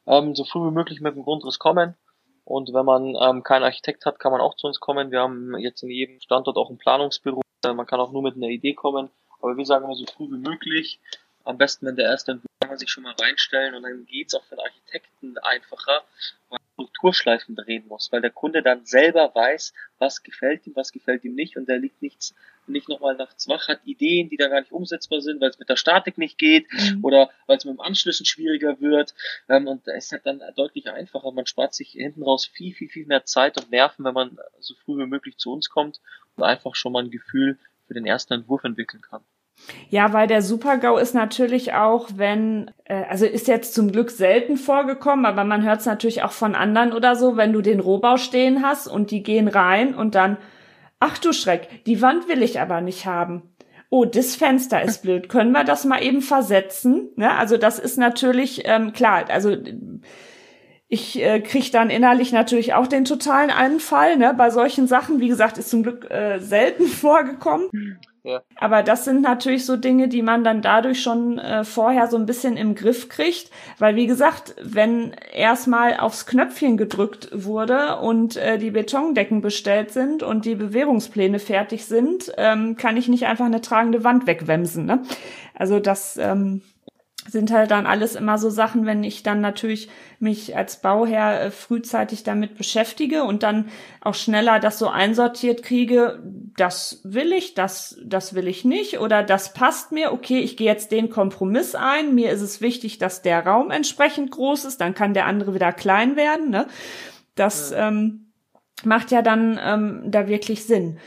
ähm, 0.05 0.35
so 0.35 0.45
früh 0.45 0.67
wie 0.67 0.73
möglich 0.73 1.01
mit 1.01 1.15
dem 1.15 1.23
Grundriss 1.23 1.57
kommen. 1.57 1.95
Und 2.43 2.71
wenn 2.71 2.85
man 2.85 3.15
ähm, 3.19 3.41
keinen 3.41 3.63
Architekt 3.63 4.05
hat, 4.05 4.19
kann 4.19 4.31
man 4.31 4.41
auch 4.41 4.55
zu 4.55 4.67
uns 4.67 4.79
kommen. 4.79 5.09
Wir 5.09 5.21
haben 5.21 5.57
jetzt 5.57 5.81
in 5.81 5.89
jedem 5.89 6.19
Standort 6.19 6.57
auch 6.57 6.69
ein 6.69 6.77
Planungsbüro. 6.77 7.41
Man 7.63 7.87
kann 7.87 7.99
auch 7.99 8.11
nur 8.11 8.21
mit 8.21 8.35
einer 8.35 8.49
Idee 8.49 8.75
kommen. 8.75 9.09
Aber 9.41 9.57
wir 9.57 9.65
sagen 9.65 9.85
immer 9.85 9.95
so 9.95 10.05
früh 10.05 10.25
wie 10.25 10.37
möglich. 10.37 10.99
Am 11.45 11.57
besten, 11.57 11.85
wenn 11.85 11.95
der 11.95 12.05
erste 12.05 12.33
Entwurf 12.33 12.51
kann 12.59 12.69
man 12.69 12.77
sich 12.77 12.89
schon 12.89 13.03
mal 13.03 13.15
reinstellen 13.19 13.75
und 13.75 13.83
dann 13.83 14.05
geht's 14.05 14.33
auch 14.33 14.43
für 14.43 14.55
den 14.55 14.65
Architekten 14.65 15.37
einfacher, 15.37 16.03
Strukturschleifen 16.73 17.55
drehen 17.55 17.87
muss, 17.87 18.11
weil 18.11 18.21
der 18.21 18.31
Kunde 18.31 18.61
dann 18.61 18.85
selber 18.85 19.31
weiß, 19.33 19.73
was 19.97 20.23
gefällt 20.23 20.67
ihm, 20.67 20.75
was 20.75 20.91
gefällt 20.91 21.23
ihm 21.23 21.35
nicht 21.35 21.55
und 21.55 21.69
der 21.69 21.77
liegt 21.77 22.01
nichts 22.01 22.35
nicht 22.67 22.89
nochmal 22.89 23.15
nachts 23.15 23.47
wach, 23.47 23.67
hat 23.67 23.81
Ideen, 23.85 24.29
die 24.29 24.37
dann 24.37 24.49
gar 24.49 24.59
nicht 24.59 24.71
umsetzbar 24.71 25.21
sind, 25.21 25.39
weil 25.39 25.49
es 25.49 25.59
mit 25.59 25.69
der 25.69 25.75
Statik 25.75 26.17
nicht 26.17 26.37
geht 26.37 26.65
mhm. 26.71 27.03
oder 27.03 27.29
weil 27.45 27.57
es 27.57 27.65
mit 27.65 27.75
dem 27.75 27.81
Anschlüssen 27.81 28.25
schwieriger 28.25 28.81
wird. 28.81 29.13
Ähm, 29.47 29.67
und 29.67 29.87
da 29.87 29.93
ist 29.93 30.11
halt 30.11 30.25
dann 30.25 30.41
deutlich 30.55 30.89
einfacher. 30.89 31.31
Man 31.31 31.45
spart 31.45 31.73
sich 31.73 31.91
hinten 31.91 32.23
raus 32.23 32.45
viel, 32.45 32.73
viel, 32.73 32.89
viel 32.89 33.05
mehr 33.05 33.25
Zeit 33.25 33.57
und 33.57 33.71
Nerven, 33.71 34.03
wenn 34.05 34.13
man 34.13 34.37
so 34.59 34.73
früh 34.83 34.97
wie 34.97 35.07
möglich 35.07 35.37
zu 35.37 35.51
uns 35.51 35.69
kommt 35.69 36.01
und 36.35 36.43
einfach 36.43 36.75
schon 36.75 36.91
mal 36.91 37.03
ein 37.03 37.11
Gefühl 37.11 37.59
für 37.87 37.93
den 37.93 38.05
ersten 38.05 38.33
Entwurf 38.33 38.63
entwickeln 38.63 39.03
kann. 39.03 39.23
Ja, 39.89 40.13
weil 40.13 40.27
der 40.27 40.41
Super-GAU 40.41 40.97
ist 40.97 41.15
natürlich 41.15 41.73
auch, 41.73 42.09
wenn, 42.15 42.71
äh, 42.85 43.03
also 43.09 43.25
ist 43.25 43.47
jetzt 43.47 43.73
zum 43.73 43.91
Glück 43.91 44.11
selten 44.11 44.57
vorgekommen, 44.57 45.25
aber 45.25 45.43
man 45.43 45.63
hört 45.63 45.79
es 45.79 45.85
natürlich 45.85 46.23
auch 46.23 46.31
von 46.31 46.55
anderen 46.55 46.93
oder 46.93 47.15
so, 47.15 47.37
wenn 47.37 47.53
du 47.53 47.61
den 47.61 47.79
Rohbau 47.79 48.17
stehen 48.17 48.63
hast 48.63 48.87
und 48.87 49.11
die 49.11 49.23
gehen 49.23 49.47
rein 49.47 49.95
und 49.95 50.15
dann, 50.15 50.37
ach 50.99 51.17
du 51.17 51.33
Schreck, 51.33 51.83
die 51.85 52.01
Wand 52.01 52.27
will 52.27 52.43
ich 52.43 52.59
aber 52.59 52.81
nicht 52.81 53.05
haben. 53.05 53.55
Oh, 53.89 54.03
das 54.03 54.35
Fenster 54.35 54.81
ist 54.81 55.03
blöd. 55.03 55.29
Können 55.29 55.51
wir 55.51 55.63
das 55.63 55.85
mal 55.85 56.03
eben 56.03 56.21
versetzen? 56.21 57.09
Ne? 57.15 57.31
Also 57.37 57.57
das 57.57 57.79
ist 57.79 57.97
natürlich 57.97 58.63
ähm, 58.65 58.93
klar. 58.93 59.25
Also 59.29 59.55
ich 60.87 61.21
äh, 61.21 61.39
kriege 61.39 61.69
dann 61.71 61.89
innerlich 61.89 62.31
natürlich 62.31 62.73
auch 62.73 62.87
den 62.87 63.05
totalen 63.05 63.51
Anfall. 63.51 64.17
Ne? 64.17 64.33
Bei 64.35 64.49
solchen 64.49 64.87
Sachen, 64.87 65.19
wie 65.19 65.27
gesagt, 65.27 65.57
ist 65.57 65.69
zum 65.69 65.83
Glück 65.83 66.09
äh, 66.09 66.39
selten 66.39 66.87
vorgekommen. 66.87 67.69
Aber 68.55 68.83
das 68.83 69.05
sind 69.05 69.21
natürlich 69.21 69.65
so 69.65 69.77
Dinge, 69.77 70.07
die 70.07 70.21
man 70.21 70.43
dann 70.43 70.61
dadurch 70.61 71.01
schon 71.01 71.37
äh, 71.37 71.63
vorher 71.63 72.07
so 72.07 72.17
ein 72.17 72.25
bisschen 72.25 72.57
im 72.57 72.75
Griff 72.75 73.09
kriegt, 73.09 73.51
weil 73.77 73.95
wie 73.95 74.07
gesagt, 74.07 74.55
wenn 74.61 75.13
erstmal 75.33 75.97
aufs 75.97 76.25
Knöpfchen 76.25 76.77
gedrückt 76.77 77.29
wurde 77.33 77.97
und 77.97 78.35
äh, 78.37 78.57
die 78.57 78.71
Betondecken 78.71 79.41
bestellt 79.41 79.91
sind 79.91 80.23
und 80.23 80.45
die 80.45 80.55
Bewährungspläne 80.55 81.39
fertig 81.39 81.85
sind, 81.85 82.31
ähm, 82.37 82.77
kann 82.77 82.97
ich 82.97 83.07
nicht 83.07 83.25
einfach 83.25 83.45
eine 83.45 83.61
tragende 83.61 84.03
Wand 84.03 84.27
wegwemsen. 84.27 84.85
Ne? 84.85 85.03
Also 85.53 85.79
das 85.79 86.17
ähm, 86.17 86.61
sind 87.27 87.51
halt 87.51 87.71
dann 87.71 87.85
alles 87.87 88.15
immer 88.15 88.37
so 88.37 88.49
Sachen, 88.49 88.85
wenn 88.85 89.03
ich 89.03 89.23
dann 89.23 89.41
natürlich 89.41 89.89
mich 90.19 90.55
als 90.55 90.81
Bauherr 90.81 91.41
äh, 91.41 91.51
frühzeitig 91.51 92.23
damit 92.23 92.57
beschäftige 92.57 93.23
und 93.23 93.43
dann 93.43 93.69
auch 94.01 94.13
schneller 94.13 94.59
das 94.59 94.77
so 94.77 94.87
einsortiert 94.87 95.63
kriege, 95.63 96.19
das 96.57 97.01
will 97.03 97.33
ich, 97.33 97.53
das, 97.53 97.99
das 98.03 98.33
will 98.33 98.47
ich 98.47 98.63
nicht 98.63 98.99
oder 98.99 99.23
das 99.23 99.53
passt 99.53 99.91
mir, 99.91 100.13
okay, 100.13 100.39
ich 100.39 100.57
gehe 100.57 100.67
jetzt 100.67 100.91
den 100.91 101.09
Kompromiss 101.09 101.75
ein, 101.75 102.15
mir 102.15 102.31
ist 102.31 102.41
es 102.41 102.61
wichtig, 102.61 102.97
dass 102.97 103.21
der 103.21 103.45
Raum 103.45 103.71
entsprechend 103.71 104.31
groß 104.31 104.65
ist, 104.65 104.79
dann 104.79 104.93
kann 104.93 105.13
der 105.13 105.25
andere 105.25 105.53
wieder 105.53 105.73
klein 105.73 106.15
werden, 106.15 106.49
ne? 106.49 106.67
Das 107.35 107.71
ja. 107.71 107.89
ähm, 107.89 108.31
macht 108.83 109.11
ja 109.11 109.21
dann 109.21 109.59
ähm, 109.61 110.03
da 110.05 110.27
wirklich 110.27 110.63
Sinn. 110.63 110.99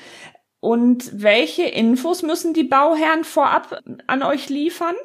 Und 0.61 1.23
welche 1.23 1.65
Infos 1.65 2.23
müssen 2.23 2.53
die 2.53 2.65
Bauherren 2.65 3.25
vorab 3.25 3.81
an 4.07 4.23
euch 4.23 4.49
liefern? 4.49 4.97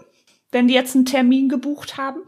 wenn 0.53 0.67
die 0.67 0.73
jetzt 0.73 0.95
einen 0.95 1.05
Termin 1.05 1.49
gebucht 1.49 1.97
haben? 1.97 2.21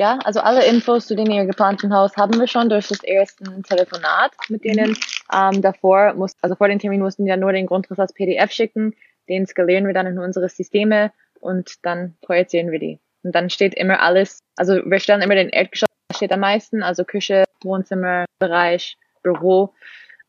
Ja, 0.00 0.18
also 0.24 0.40
alle 0.40 0.64
Infos 0.64 1.06
zu 1.06 1.14
dem 1.14 1.30
ihr 1.30 1.44
geplanten 1.44 1.92
Haus 1.94 2.16
haben 2.16 2.40
wir 2.40 2.46
schon 2.46 2.70
durch 2.70 2.88
das 2.88 3.04
erste 3.04 3.44
Telefonat 3.60 4.32
mit 4.48 4.64
denen. 4.64 4.96
Ähm, 5.30 5.60
davor 5.60 6.14
muss, 6.14 6.32
also 6.40 6.54
vor 6.54 6.68
dem 6.68 6.78
Termin 6.78 7.02
mussten 7.02 7.26
wir 7.26 7.34
ja 7.34 7.36
nur 7.36 7.52
den 7.52 7.66
Grundriss 7.66 7.98
als 7.98 8.14
PDF 8.14 8.50
schicken, 8.50 8.94
den 9.28 9.46
skalieren 9.46 9.86
wir 9.86 9.92
dann 9.92 10.06
in 10.06 10.18
unsere 10.18 10.48
Systeme 10.48 11.12
und 11.38 11.84
dann 11.84 12.16
projizieren 12.22 12.70
wir 12.70 12.78
die. 12.78 12.98
Und 13.22 13.34
dann 13.34 13.50
steht 13.50 13.74
immer 13.74 14.00
alles, 14.00 14.38
also 14.56 14.76
wir 14.86 15.00
stellen 15.00 15.20
immer 15.20 15.34
den 15.34 15.50
Erdgeschoss, 15.50 15.90
steht 16.16 16.32
am 16.32 16.40
meisten, 16.40 16.82
also 16.82 17.04
Küche, 17.04 17.44
Wohnzimmer, 17.62 18.24
Bereich, 18.38 18.96
Büro. 19.22 19.74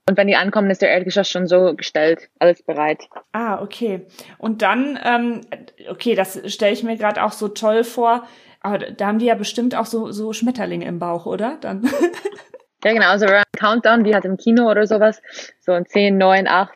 Und 0.05 0.17
wenn 0.17 0.27
die 0.27 0.35
ankommen, 0.35 0.69
ist 0.69 0.81
der 0.81 0.89
Erdgeschoss 0.89 1.29
schon 1.29 1.47
so 1.47 1.75
gestellt, 1.77 2.29
alles 2.39 2.61
bereit. 2.61 3.07
Ah, 3.31 3.61
okay. 3.61 4.05
Und 4.37 4.63
dann, 4.63 4.99
ähm, 5.01 5.41
okay, 5.87 6.15
das 6.15 6.41
stelle 6.51 6.73
ich 6.73 6.83
mir 6.83 6.97
gerade 6.97 7.23
auch 7.23 7.31
so 7.31 7.47
toll 7.47 7.85
vor. 7.85 8.27
Aber 8.61 8.77
da 8.77 9.07
haben 9.07 9.19
die 9.19 9.25
ja 9.25 9.35
bestimmt 9.35 9.75
auch 9.75 9.85
so, 9.85 10.11
so 10.11 10.33
Schmetterlinge 10.33 10.85
im 10.85 10.99
Bauch, 10.99 11.25
oder? 11.25 11.57
Dann. 11.61 11.83
ja, 12.83 12.93
genau. 12.93 13.17
So 13.17 13.25
ein 13.25 13.43
Countdown, 13.57 14.05
wie 14.05 14.13
halt 14.13 14.25
im 14.25 14.37
Kino 14.37 14.69
oder 14.69 14.85
sowas. 14.87 15.21
So 15.59 15.71
ein 15.71 15.85
10, 15.85 16.17
9, 16.17 16.47
8. 16.47 16.71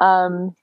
Ähm, 0.00 0.54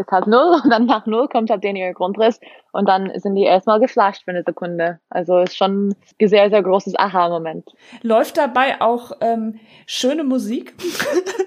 ist 0.00 0.10
halt 0.10 0.26
null 0.26 0.60
und 0.64 0.70
dann 0.70 0.86
nach 0.86 1.06
null 1.06 1.28
kommt 1.28 1.50
halt 1.50 1.62
den 1.62 1.76
ihr 1.76 1.92
Grundriss 1.92 2.40
und 2.72 2.88
dann 2.88 3.12
sind 3.18 3.34
die 3.34 3.44
erstmal 3.44 3.80
geflasht 3.80 4.24
für 4.24 4.30
eine 4.30 4.42
Sekunde. 4.42 5.00
Also 5.08 5.38
ist 5.38 5.56
schon 5.56 5.88
ein 5.88 6.28
sehr, 6.28 6.50
sehr 6.50 6.62
großes 6.62 6.98
Aha-Moment. 6.98 7.70
Läuft 8.02 8.36
dabei 8.36 8.80
auch 8.80 9.12
ähm, 9.20 9.60
schöne 9.86 10.24
Musik 10.24 10.74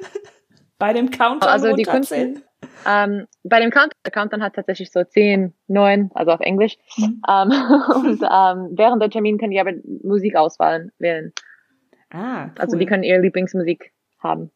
bei 0.78 0.94
dem 0.94 1.12
Countdown 1.12 1.50
also 1.50 1.74
die 1.76 1.84
Kunden, 1.84 2.44
ähm, 2.88 3.28
bei 3.44 3.60
dem 3.60 3.72
der 3.72 4.12
Countdown 4.12 4.44
hat 4.44 4.56
tatsächlich 4.56 4.92
so 4.92 5.04
10, 5.04 5.54
9, 5.68 6.12
also 6.14 6.32
auf 6.32 6.40
Englisch. 6.40 6.78
Mhm. 6.98 7.22
Ähm, 7.28 7.52
und 7.96 8.22
ähm, 8.22 8.78
während 8.78 9.02
der 9.02 9.10
Termin 9.10 9.38
können 9.38 9.52
die 9.52 9.60
aber 9.60 9.74
Musikauswahl 10.04 10.92
wählen. 11.00 11.34
Ah, 12.10 12.46
cool. 12.46 12.52
Also 12.58 12.78
die 12.78 12.86
können 12.86 13.04
ihre 13.04 13.22
Lieblingsmusik 13.22 13.92
haben. 14.20 14.52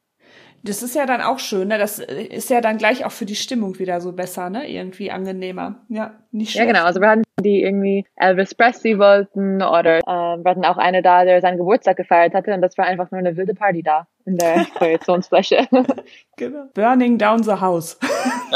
Das 0.63 0.83
ist 0.83 0.95
ja 0.95 1.05
dann 1.05 1.21
auch 1.21 1.39
schön, 1.39 1.67
ne? 1.67 1.77
Das 1.77 1.99
ist 1.99 2.49
ja 2.49 2.61
dann 2.61 2.77
gleich 2.77 3.05
auch 3.05 3.11
für 3.11 3.25
die 3.25 3.35
Stimmung 3.35 3.77
wieder 3.79 4.01
so 4.01 4.11
besser, 4.11 4.49
ne? 4.49 4.69
Irgendwie 4.69 5.11
angenehmer. 5.11 5.75
Ja, 5.89 6.13
nicht 6.31 6.51
schlecht. 6.51 6.67
Ja, 6.67 6.73
genau. 6.73 6.85
Also 6.85 6.99
wir 6.99 7.09
hatten 7.09 7.23
die 7.39 7.61
irgendwie 7.61 8.05
Elvis 8.15 8.55
Presley 8.55 8.97
wollten 8.97 9.61
oder 9.61 9.99
äh, 9.99 10.03
wir 10.43 10.51
hatten 10.51 10.65
auch 10.65 10.77
eine 10.77 11.01
da, 11.01 11.23
der 11.23 11.39
seinen 11.41 11.57
Geburtstag 11.57 11.97
gefeiert 11.97 12.33
hatte 12.33 12.53
und 12.53 12.61
das 12.61 12.77
war 12.77 12.85
einfach 12.85 13.11
nur 13.11 13.19
eine 13.19 13.37
wilde 13.37 13.53
Party 13.53 13.83
da 13.83 14.07
in 14.25 14.37
der 14.37 14.65
Projektionsfläche. 14.75 15.67
genau. 16.35 16.65
Burning 16.73 17.17
down 17.17 17.43
the 17.43 17.53
house. 17.53 17.97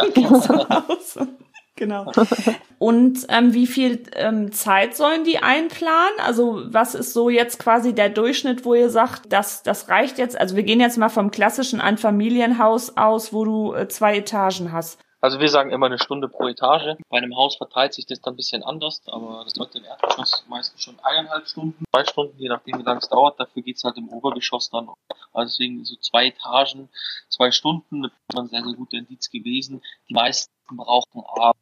Genau. 1.82 2.12
Und 2.78 3.26
ähm, 3.30 3.56
wie 3.56 3.66
viel 3.66 4.04
ähm, 4.14 4.52
Zeit 4.52 4.96
sollen 4.96 5.24
die 5.24 5.40
einplanen? 5.40 6.20
Also 6.24 6.62
was 6.66 6.94
ist 6.94 7.12
so 7.12 7.28
jetzt 7.28 7.58
quasi 7.58 7.96
der 7.96 8.10
Durchschnitt, 8.10 8.66
wo 8.66 8.76
ihr 8.76 8.92
sagt, 8.92 9.34
das, 9.34 9.64
das 9.64 9.90
reicht 9.90 10.20
jetzt? 10.20 10.40
Also 10.40 10.56
wir 10.56 10.62
gehen 10.62 10.80
jetzt 10.80 11.00
mal 11.00 11.10
vom 11.10 11.32
klassischen 11.32 11.82
Einfamilienhaus 11.82 12.98
aus, 12.98 13.34
wo 13.34 13.46
du 13.46 13.74
äh, 13.74 13.88
zwei 13.88 14.18
Etagen 14.18 14.72
hast. 14.72 15.00
Also 15.22 15.40
wir 15.40 15.50
sagen 15.50 15.72
immer 15.72 15.88
eine 15.88 15.98
Stunde 15.98 16.28
pro 16.28 16.48
Etage. 16.48 16.98
Bei 17.10 17.18
einem 17.18 17.36
Haus 17.36 17.56
verteilt 17.56 17.96
sich 17.96 18.06
das 18.06 18.22
dann 18.22 18.36
ein 18.36 18.38
bisschen 18.38 18.62
anders, 18.62 19.02
aber 19.08 19.44
das 19.44 19.54
dauert 19.54 19.74
im 19.74 19.84
Erdgeschoss 19.84 20.46
meistens 20.48 20.84
schon 20.84 21.00
eineinhalb 21.02 21.48
Stunden, 21.48 21.84
zwei 21.92 22.06
Stunden, 22.06 22.38
je 22.38 22.50
nachdem 22.50 22.78
wie 22.78 22.84
lange 22.84 23.00
es 23.00 23.10
dauert. 23.10 23.40
Dafür 23.40 23.64
geht's 23.64 23.84
halt 23.84 23.98
im 23.98 24.10
Obergeschoss 24.10 24.70
dann. 24.70 24.88
Also 25.34 25.50
deswegen 25.50 25.84
so 25.84 25.96
zwei 25.96 26.28
Etagen, 26.28 26.90
zwei 27.30 27.50
Stunden, 27.50 28.04
das 28.04 28.12
ist 28.12 28.38
ein 28.38 28.48
sehr, 28.50 28.64
sehr 28.64 28.76
guter 28.76 28.98
Indiz 28.98 29.32
gewesen. 29.32 29.82
Die 30.10 30.14
meisten 30.14 30.52
brauchen 30.78 31.24
aber 31.26 31.56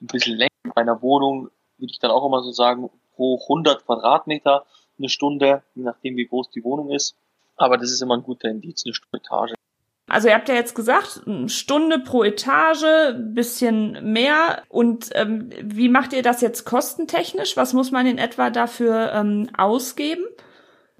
ein 0.00 0.06
bisschen 0.06 0.36
länger. 0.36 0.50
Bei 0.74 0.82
einer 0.82 1.02
Wohnung 1.02 1.50
würde 1.78 1.92
ich 1.92 1.98
dann 1.98 2.10
auch 2.10 2.26
immer 2.26 2.42
so 2.42 2.52
sagen, 2.52 2.90
pro 3.14 3.40
100 3.42 3.84
Quadratmeter 3.84 4.66
eine 4.98 5.08
Stunde, 5.08 5.62
je 5.74 5.82
nachdem 5.82 6.16
wie 6.16 6.26
groß 6.26 6.50
die 6.50 6.64
Wohnung 6.64 6.90
ist. 6.90 7.16
Aber 7.56 7.78
das 7.78 7.90
ist 7.90 8.02
immer 8.02 8.16
ein 8.16 8.22
guter 8.22 8.48
Indiz, 8.48 8.84
eine 8.84 8.94
Stunde 8.94 9.18
Etage. 9.18 9.54
Also 10.08 10.28
ihr 10.28 10.34
habt 10.34 10.48
ja 10.48 10.54
jetzt 10.54 10.74
gesagt, 10.74 11.22
eine 11.26 11.48
Stunde 11.48 11.98
pro 11.98 12.22
Etage, 12.22 13.14
bisschen 13.16 14.12
mehr. 14.12 14.62
Und 14.68 15.10
ähm, 15.14 15.50
wie 15.62 15.88
macht 15.88 16.12
ihr 16.12 16.22
das 16.22 16.40
jetzt 16.40 16.64
kostentechnisch? 16.64 17.56
Was 17.56 17.72
muss 17.72 17.90
man 17.90 18.06
in 18.06 18.18
etwa 18.18 18.50
dafür 18.50 19.12
ähm, 19.12 19.50
ausgeben? 19.56 20.24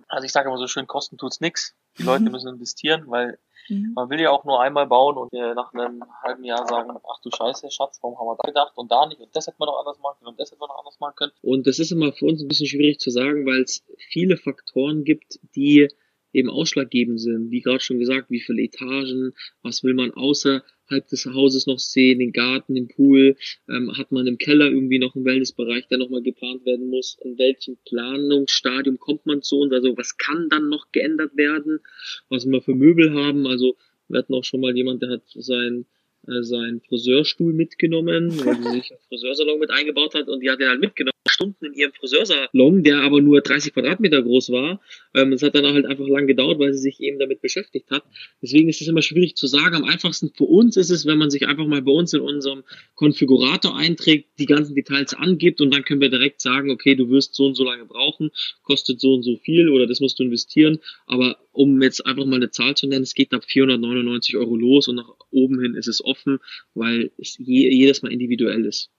Also 0.09 0.25
ich 0.25 0.33
sage 0.33 0.49
immer 0.49 0.59
so 0.59 0.67
schön, 0.67 0.87
Kosten 0.87 1.19
tut's 1.19 1.41
nix. 1.41 1.75
Die 1.99 2.03
Leute 2.03 2.25
mhm. 2.25 2.33
müssen 2.33 2.55
investieren, 2.55 3.05
weil 3.07 3.39
Mhm. 3.69 3.93
Man 3.95 4.11
will 4.11 4.21
ja 4.21 4.31
auch 4.31 4.45
nur 4.45 4.61
einmal 4.61 4.87
bauen 4.87 5.17
und 5.17 5.33
äh, 5.33 5.55
nach 5.55 5.73
einem 5.73 6.03
halben 6.23 6.45
Jahr 6.45 6.67
sagen, 6.67 6.91
ach 6.97 7.21
du 7.23 7.31
Scheiße, 7.31 7.71
Schatz, 7.71 7.99
warum 8.03 8.19
haben 8.19 8.27
wir 8.27 8.37
da 8.37 8.49
gedacht 8.49 8.73
und 8.77 8.91
da 8.91 9.07
nicht 9.07 9.21
und 9.21 9.35
das 9.35 9.47
hätte 9.47 9.57
man 9.59 9.67
noch 9.67 9.79
anders 9.79 9.99
machen 9.99 10.17
können 10.19 10.31
und 10.31 10.41
das 10.41 10.51
hätte 10.51 10.61
man 10.61 10.69
noch 10.69 10.79
anders 10.79 11.01
machen 11.01 11.15
können. 11.17 11.33
Und 11.43 11.67
das 11.67 11.79
ist 11.79 11.91
immer 11.91 12.13
für 12.13 12.27
uns 12.27 12.43
ein 12.43 12.49
bisschen 12.49 12.67
schwierig 12.67 12.99
zu 13.01 13.11
sagen, 13.11 13.47
weil 13.47 13.63
es 13.63 13.85
viele 14.11 14.37
Faktoren 14.37 15.05
gibt, 15.05 15.39
die 15.55 15.89
eben 16.37 16.51
ausschlaggebend 16.51 17.21
sind. 17.21 17.51
Wie 17.51 17.61
gerade 17.61 17.81
schon 17.81 17.99
gesagt, 17.99 18.31
wie 18.31 18.41
viele 18.41 18.63
Etagen, 18.63 19.33
was 19.63 19.83
will 19.83 19.95
man 19.95 20.11
außerhalb 20.13 21.09
des 21.11 21.27
Hauses 21.27 21.67
noch 21.67 21.79
sehen, 21.79 22.19
den 22.19 22.33
Garten, 22.33 22.75
den 22.75 22.89
Pool, 22.89 23.37
ähm, 23.69 23.97
hat 23.97 24.13
man 24.13 24.27
im 24.27 24.39
Keller 24.39 24.67
irgendwie 24.67 24.99
noch 24.99 25.17
einen 25.17 25.25
Wellnessbereich, 25.25 25.89
der 25.89 25.99
nochmal 25.99 26.23
geplant 26.23 26.65
werden 26.67 26.89
muss, 26.89 27.17
in 27.23 27.39
welchem 27.39 27.79
Planungsstadium 27.87 28.99
kommt 28.99 29.25
man 29.27 29.43
zu 29.43 29.61
uns, 29.61 29.73
also 29.73 29.97
was 29.97 30.19
kann 30.19 30.49
dann 30.51 30.69
noch 30.69 30.93
geändert 30.93 31.37
werden, 31.37 31.81
was 32.29 32.47
wir 32.47 32.61
für 32.61 32.75
Möbel 32.75 33.15
haben, 33.15 33.47
also 33.47 33.77
wir 34.09 34.19
hatten 34.19 34.35
auch 34.35 34.45
schon 34.45 34.61
mal 34.61 34.77
jemand, 34.77 35.03
der 35.03 35.11
hat 35.11 35.23
sein 35.35 35.87
äh, 36.29 36.43
seinen 36.43 36.81
Friseurstuhl 36.81 37.53
mitgenommen, 37.53 38.31
weil 38.45 38.57
sie 38.57 38.81
sich 38.81 38.91
einen 38.91 39.01
Friseursalon 39.09 39.61
mit 39.61 39.71
eingebaut 39.71 40.15
hat 40.15 40.29
und 40.29 40.41
die 40.41 40.51
hat 40.51 40.61
ihn 40.61 40.69
halt 40.69 40.81
mitgenommen. 40.81 41.16
Stunden 41.29 41.67
in 41.67 41.75
ihrem 41.75 41.93
Friseursalon, 41.93 42.83
der 42.83 43.01
aber 43.01 43.21
nur 43.21 43.41
30 43.41 43.73
Quadratmeter 43.73 44.23
groß 44.23 44.51
war. 44.51 44.81
Ähm, 45.15 45.33
es 45.33 45.43
hat 45.43 45.55
dann 45.55 45.65
halt 45.65 45.87
einfach 45.87 46.07
lang 46.07 46.27
gedauert, 46.27 46.59
weil 46.59 46.73
sie 46.73 46.81
sich 46.81 47.01
eben 47.01 47.19
damit 47.19 47.41
beschäftigt 47.41 47.91
hat. 47.91 48.05
Deswegen 48.43 48.69
ist 48.69 48.81
es 48.81 48.89
immer 48.89 49.03
schwierig 49.03 49.37
zu 49.37 49.47
sagen. 49.47 49.75
Am 49.75 49.85
einfachsten 49.85 50.31
für 50.35 50.45
uns 50.45 50.77
ist 50.77 50.91
es, 50.91 51.07
wenn 51.07 51.19
man 51.19 51.31
sich 51.31 51.47
einfach 51.47 51.67
mal 51.67 51.83
bei 51.83 51.93
uns 51.93 52.13
in 52.13 52.21
unserem 52.21 52.65
Konfigurator 52.95 53.77
einträgt, 53.77 54.31
die 54.39 54.47
ganzen 54.47 54.75
Details 54.75 55.15
angibt 55.15 55.61
und 55.61 55.73
dann 55.73 55.85
können 55.85 56.01
wir 56.01 56.11
direkt 56.11 56.41
sagen, 56.41 56.71
okay, 56.71 56.95
du 56.95 57.09
wirst 57.11 57.35
so 57.35 57.47
und 57.47 57.55
so 57.55 57.65
lange 57.65 57.85
brauchen, 57.85 58.31
kostet 58.63 59.01
so 59.01 59.15
und 59.15 59.23
so 59.23 59.37
viel 59.37 59.69
oder 59.69 59.87
das 59.87 60.01
musst 60.01 60.19
du 60.19 60.25
investieren. 60.25 60.79
Aber 61.07 61.39
um 61.53 61.81
jetzt 61.83 62.05
einfach 62.05 62.27
mal 62.27 62.37
eine 62.37 62.51
Zahl 62.51 62.77
zu 62.77 62.87
nennen, 62.87 63.03
es 63.03 63.15
geht 63.15 63.33
ab 63.33 63.45
499 63.45 64.37
Euro 64.37 64.57
los 64.57 64.89
und 64.89 64.97
nach 64.97 65.11
oben 65.31 65.61
hin 65.61 65.75
ist 65.75 65.89
es 65.89 66.05
offen, 66.05 66.39
weil 66.75 67.11
es 67.19 67.37
je, 67.39 67.71
jedes 67.71 68.03
Mal 68.03 68.13
individuell 68.13 68.65
ist. 68.67 68.91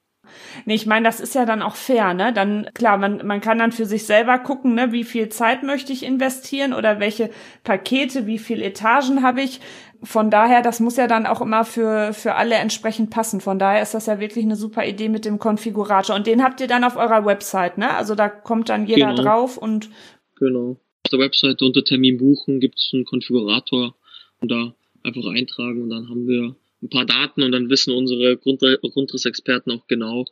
Nee, 0.65 0.75
ich 0.75 0.85
meine, 0.85 1.05
das 1.05 1.19
ist 1.19 1.35
ja 1.35 1.45
dann 1.45 1.61
auch 1.61 1.75
fair, 1.75 2.13
ne? 2.13 2.33
Dann, 2.33 2.69
klar, 2.73 2.97
man, 2.97 3.25
man 3.25 3.41
kann 3.41 3.59
dann 3.59 3.71
für 3.71 3.85
sich 3.85 4.05
selber 4.05 4.39
gucken, 4.39 4.75
ne, 4.75 4.91
wie 4.91 5.03
viel 5.03 5.29
Zeit 5.29 5.63
möchte 5.63 5.93
ich 5.93 6.03
investieren 6.03 6.73
oder 6.73 6.99
welche 6.99 7.29
Pakete, 7.63 8.27
wie 8.27 8.39
viel 8.39 8.61
Etagen 8.61 9.23
habe 9.23 9.41
ich. 9.41 9.59
Von 10.03 10.29
daher, 10.29 10.61
das 10.61 10.79
muss 10.79 10.97
ja 10.97 11.07
dann 11.07 11.25
auch 11.25 11.41
immer 11.41 11.65
für, 11.65 12.13
für 12.13 12.35
alle 12.35 12.55
entsprechend 12.55 13.09
passen. 13.09 13.41
Von 13.41 13.57
daher 13.57 13.81
ist 13.81 13.93
das 13.93 14.05
ja 14.05 14.19
wirklich 14.19 14.45
eine 14.45 14.55
super 14.55 14.85
Idee 14.85 15.09
mit 15.09 15.25
dem 15.25 15.39
Konfigurator. 15.39 16.15
Und 16.15 16.27
den 16.27 16.43
habt 16.43 16.61
ihr 16.61 16.67
dann 16.67 16.83
auf 16.83 16.97
eurer 16.97 17.25
Website, 17.25 17.77
ne? 17.77 17.95
Also 17.95 18.13
da 18.13 18.29
kommt 18.29 18.69
dann 18.69 18.85
jeder 18.85 19.09
genau. 19.09 19.23
drauf 19.23 19.57
und. 19.57 19.89
Genau. 20.37 20.77
Auf 21.03 21.09
der 21.11 21.19
Website 21.19 21.61
unter 21.61 21.83
Termin 21.83 22.17
buchen 22.17 22.59
gibt 22.59 22.77
es 22.77 22.91
einen 22.93 23.05
Konfigurator 23.05 23.95
und 24.39 24.51
da 24.51 24.73
einfach 25.03 25.25
eintragen 25.25 25.83
und 25.83 25.89
dann 25.89 26.09
haben 26.09 26.27
wir 26.27 26.55
ein 26.81 26.89
paar 26.89 27.05
Daten 27.05 27.43
und 27.43 27.51
dann 27.51 27.69
wissen 27.69 27.93
unsere 27.93 28.37
Grundrissexperten 28.37 29.71
auch 29.71 29.87
genau, 29.87 30.25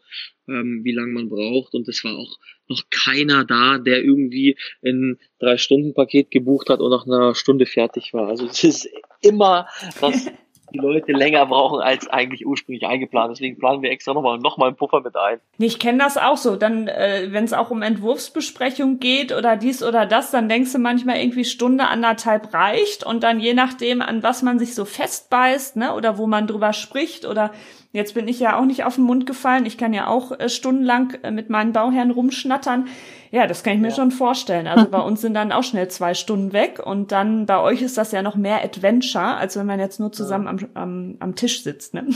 ähm, 0.47 0.81
wie 0.84 0.91
lange 0.91 1.12
man 1.12 1.29
braucht. 1.29 1.73
Und 1.73 1.88
es 1.88 2.03
war 2.03 2.17
auch 2.17 2.38
noch 2.67 2.84
keiner 2.89 3.45
da, 3.45 3.77
der 3.77 4.03
irgendwie 4.03 4.58
ein 4.84 5.19
Drei-Stunden-Paket 5.39 6.31
gebucht 6.31 6.69
hat 6.69 6.79
und 6.79 6.91
nach 6.91 7.05
einer 7.05 7.36
Stunde 7.36 7.65
fertig 7.65 8.13
war. 8.13 8.27
Also 8.29 8.45
es 8.45 8.63
ist 8.63 8.89
immer 9.21 9.67
das 9.99 10.31
die 10.73 10.80
Leute 10.80 11.12
länger 11.12 11.45
brauchen 11.45 11.82
als 11.82 12.08
eigentlich 12.08 12.45
ursprünglich 12.45 12.86
eingeplant. 12.86 13.32
Deswegen 13.32 13.58
planen 13.58 13.82
wir 13.82 13.91
extra 13.91 14.13
nochmal 14.13 14.39
noch 14.39 14.58
mal 14.58 14.67
einen 14.67 14.75
Puffer 14.75 15.01
mit 15.01 15.15
ein. 15.15 15.39
Ich 15.58 15.80
kenne 15.80 15.99
das 15.99 16.17
auch 16.17 16.38
so. 16.38 16.56
Dann, 16.56 16.88
äh, 16.88 17.28
wenn 17.30 17.43
es 17.43 17.54
auch 17.54 17.71
um 17.71 17.82
Entwurfsbesprechung 17.82 18.99
geht 18.99 19.32
oder 19.32 19.56
dies 19.58 19.84
oder 19.84 20.06
das, 20.06 20.32
dann 20.32 20.49
denkst 20.49 20.71
du 20.73 20.80
manchmal 20.80 21.17
irgendwie 21.17 21.45
Stunde 21.45 21.88
anderthalb 21.88 22.54
reicht 22.54 23.06
und 23.06 23.23
dann 23.23 23.39
je 23.39 23.54
nachdem, 23.54 24.01
an 24.01 24.23
was 24.23 24.41
man 24.41 24.60
sich 24.60 24.75
so 24.75 24.86
festbeißt, 24.86 25.75
ne, 25.78 25.93
oder 25.93 26.17
wo 26.17 26.28
man 26.28 26.47
drüber 26.47 26.73
spricht 26.73 27.25
oder 27.25 27.51
Jetzt 27.95 28.13
bin 28.13 28.27
ich 28.27 28.41
ja 28.41 28.60
auch 28.60 28.65
nicht 28.65 28.84
auf 28.84 28.95
den 28.95 29.05
Mund 29.05 29.25
gefallen. 29.25 29.65
Ich 29.65 29.77
kann 29.77 29.93
ja 29.93 30.08
auch 30.08 30.38
äh, 30.38 30.49
stundenlang 30.49 31.13
äh, 31.23 31.31
mit 31.31 31.49
meinen 31.49 31.71
Bauherren 31.71 32.12
rumschnattern. 32.12 32.89
Ja, 33.31 33.47
das 33.47 33.63
kann 33.63 33.75
ich 33.75 33.79
mir 33.79 33.88
ja. 33.88 33.95
schon 33.95 34.12
vorstellen. 34.12 34.67
Also 34.67 34.89
bei 34.89 34.99
uns 34.99 35.21
sind 35.21 35.34
dann 35.34 35.53
auch 35.53 35.63
schnell 35.63 35.88
zwei 35.88 36.13
Stunden 36.13 36.51
weg 36.51 36.81
und 36.86 37.13
dann 37.13 37.45
bei 37.45 37.58
euch 37.58 37.81
ist 37.81 37.97
das 37.97 38.12
ja 38.12 38.21
noch 38.21 38.36
mehr 38.36 38.65
Adventure, 38.65 39.38
als 39.38 39.55
wenn 39.55 39.65
man 39.65 39.79
jetzt 39.79 40.01
nur 40.01 40.12
zusammen 40.12 40.47
am, 40.47 40.60
am, 40.73 41.15
am 41.19 41.36
Tisch 41.36 41.63
sitzt. 41.63 41.93
Ne? 41.93 42.08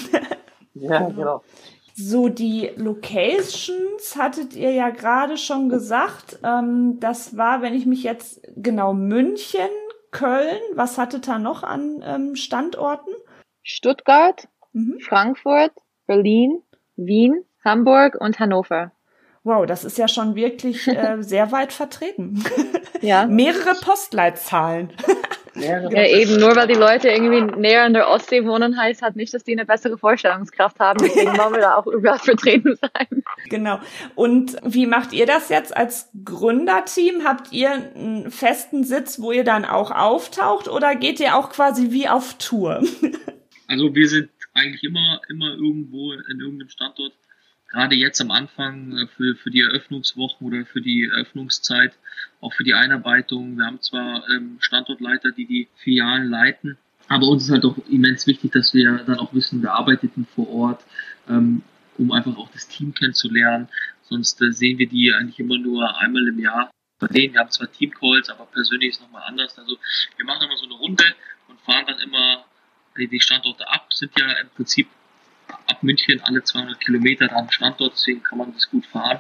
Ja, 0.76 1.10
genau. 1.10 1.44
So, 1.94 2.30
die 2.30 2.72
Locations 2.78 4.16
hattet 4.16 4.56
ihr 4.56 4.72
ja 4.72 4.92
gerade 4.92 5.36
schon 5.36 5.68
gesagt. 5.68 6.40
Ähm, 6.44 7.00
das 7.02 7.36
war, 7.36 7.62
wenn 7.62 7.74
ich 7.74 7.86
mich 7.86 8.04
jetzt 8.04 8.42
genau 8.56 8.94
München, 8.94 9.68
Köln, 10.12 10.60
was 10.76 10.98
hattet 10.98 11.28
ihr 11.28 11.40
noch 11.40 11.64
an 11.64 12.02
ähm, 12.06 12.36
Standorten? 12.36 13.12
Stuttgart, 13.64 14.48
mhm. 14.74 15.00
Frankfurt, 15.00 15.72
Berlin, 16.08 16.62
Wien, 16.96 17.44
Hamburg 17.64 18.16
und 18.20 18.40
Hannover. 18.40 18.92
Wow, 19.44 19.66
das 19.66 19.86
ist 19.86 19.98
ja 19.98 20.08
schon 20.08 20.36
wirklich 20.36 20.88
äh, 20.88 21.18
sehr 21.22 21.52
weit 21.52 21.72
vertreten. 21.74 22.44
ja. 23.02 23.26
Mehrere 23.28 23.74
Postleitzahlen. 23.82 24.92
ja, 25.56 26.06
eben, 26.06 26.40
nur 26.40 26.56
weil 26.56 26.68
die 26.68 26.74
Leute 26.74 27.10
irgendwie 27.10 27.42
näher 27.60 27.86
in 27.86 27.94
der 27.94 28.10
Ostsee 28.10 28.46
wohnen, 28.46 28.78
heißt 28.78 29.02
halt 29.02 29.16
nicht, 29.16 29.34
dass 29.34 29.44
die 29.44 29.54
eine 29.54 29.66
bessere 29.66 29.98
Vorstellungskraft 29.98 30.80
haben. 30.80 31.00
Deswegen 31.02 31.38
wollen 31.38 31.54
wir 31.54 31.62
da 31.62 31.76
auch 31.76 31.88
überall 31.88 32.20
vertreten 32.20 32.76
sein. 32.76 33.24
Genau. 33.50 33.80
Und 34.16 34.58
wie 34.64 34.86
macht 34.86 35.14
ihr 35.14 35.26
das 35.26 35.50
jetzt 35.50 35.76
als 35.76 36.10
Gründerteam? 36.24 37.24
Habt 37.24 37.52
ihr 37.52 37.72
einen 37.72 38.32
festen 38.32 38.84
Sitz, 38.84 39.22
wo 39.22 39.32
ihr 39.32 39.44
dann 39.44 39.66
auch 39.66 39.92
auftaucht 39.92 40.68
oder 40.68 40.96
geht 40.96 41.20
ihr 41.20 41.36
auch 41.36 41.50
quasi 41.50 41.92
wie 41.92 42.08
auf 42.08 42.36
Tour? 42.38 42.84
Also 43.68 43.94
wir 43.94 44.08
sind 44.08 44.30
eigentlich 44.60 44.84
immer, 44.84 45.22
immer 45.30 45.50
irgendwo 45.54 46.14
in 46.14 46.40
irgendeinem 46.40 46.70
Standort. 46.70 47.14
Gerade 47.70 47.96
jetzt 47.96 48.20
am 48.20 48.32
Anfang 48.32 48.98
äh, 48.98 49.08
für, 49.08 49.36
für 49.36 49.52
die 49.52 49.62
Eröffnungswochen 49.62 50.48
oder 50.48 50.66
für 50.66 50.82
die 50.82 51.06
Eröffnungszeit, 51.06 51.94
auch 52.42 52.54
für 52.54 52.64
die 52.64 52.74
Einarbeitung. 52.74 53.58
Wir 53.58 53.66
haben 53.66 53.82
zwar 53.82 54.28
ähm, 54.30 54.58
Standortleiter, 54.60 55.32
die 55.32 55.46
die 55.46 55.68
Filialen 55.76 56.30
leiten, 56.30 56.78
aber 57.08 57.28
uns 57.28 57.44
ist 57.44 57.52
halt 57.52 57.66
auch 57.66 57.78
immens 57.90 58.28
wichtig, 58.28 58.52
dass 58.52 58.74
wir 58.74 59.04
dann 59.06 59.20
auch 59.20 59.34
wissen, 59.34 59.62
wer 59.62 59.74
arbeitet 59.74 60.16
denn 60.16 60.26
vor 60.26 60.50
Ort, 60.50 60.86
ähm, 61.28 61.64
um 61.98 62.12
einfach 62.12 62.38
auch 62.38 62.50
das 62.52 62.68
Team 62.68 62.94
kennenzulernen. 62.94 63.68
Sonst 64.04 64.42
äh, 64.42 64.52
sehen 64.52 64.78
wir 64.78 64.88
die 64.88 65.14
eigentlich 65.14 65.40
immer 65.40 65.58
nur 65.58 66.00
einmal 66.00 66.28
im 66.28 66.40
Jahr. 66.40 66.72
Bei 67.00 67.08
denen, 67.08 67.34
wir 67.34 67.42
haben 67.42 67.52
zwar 67.52 67.72
Teamcalls, 67.72 68.30
aber 68.30 68.46
persönlich 68.46 68.90
ist 68.90 68.96
es 68.98 69.02
nochmal 69.02 69.24
anders. 69.26 69.58
Also 69.58 69.78
wir 70.18 70.26
machen 70.26 70.44
immer 70.44 70.58
so 70.58 70.66
eine 70.66 70.76
Runde 70.76 71.04
und 71.48 71.60
fahren 71.62 71.86
dann 71.88 72.00
immer 72.00 72.46
die 73.08 73.20
Standorte 73.20 73.68
ab, 73.70 73.88
sind 73.94 74.12
ja 74.20 74.26
im 74.42 74.50
Prinzip 74.50 74.88
ab 75.68 75.82
München 75.82 76.22
alle 76.24 76.44
200 76.44 76.80
Kilometer 76.80 77.36
am 77.36 77.50
Standort, 77.50 77.94
deswegen 77.94 78.22
kann 78.24 78.38
man 78.38 78.54
das 78.54 78.70
gut 78.70 78.86
fahren. 78.86 79.20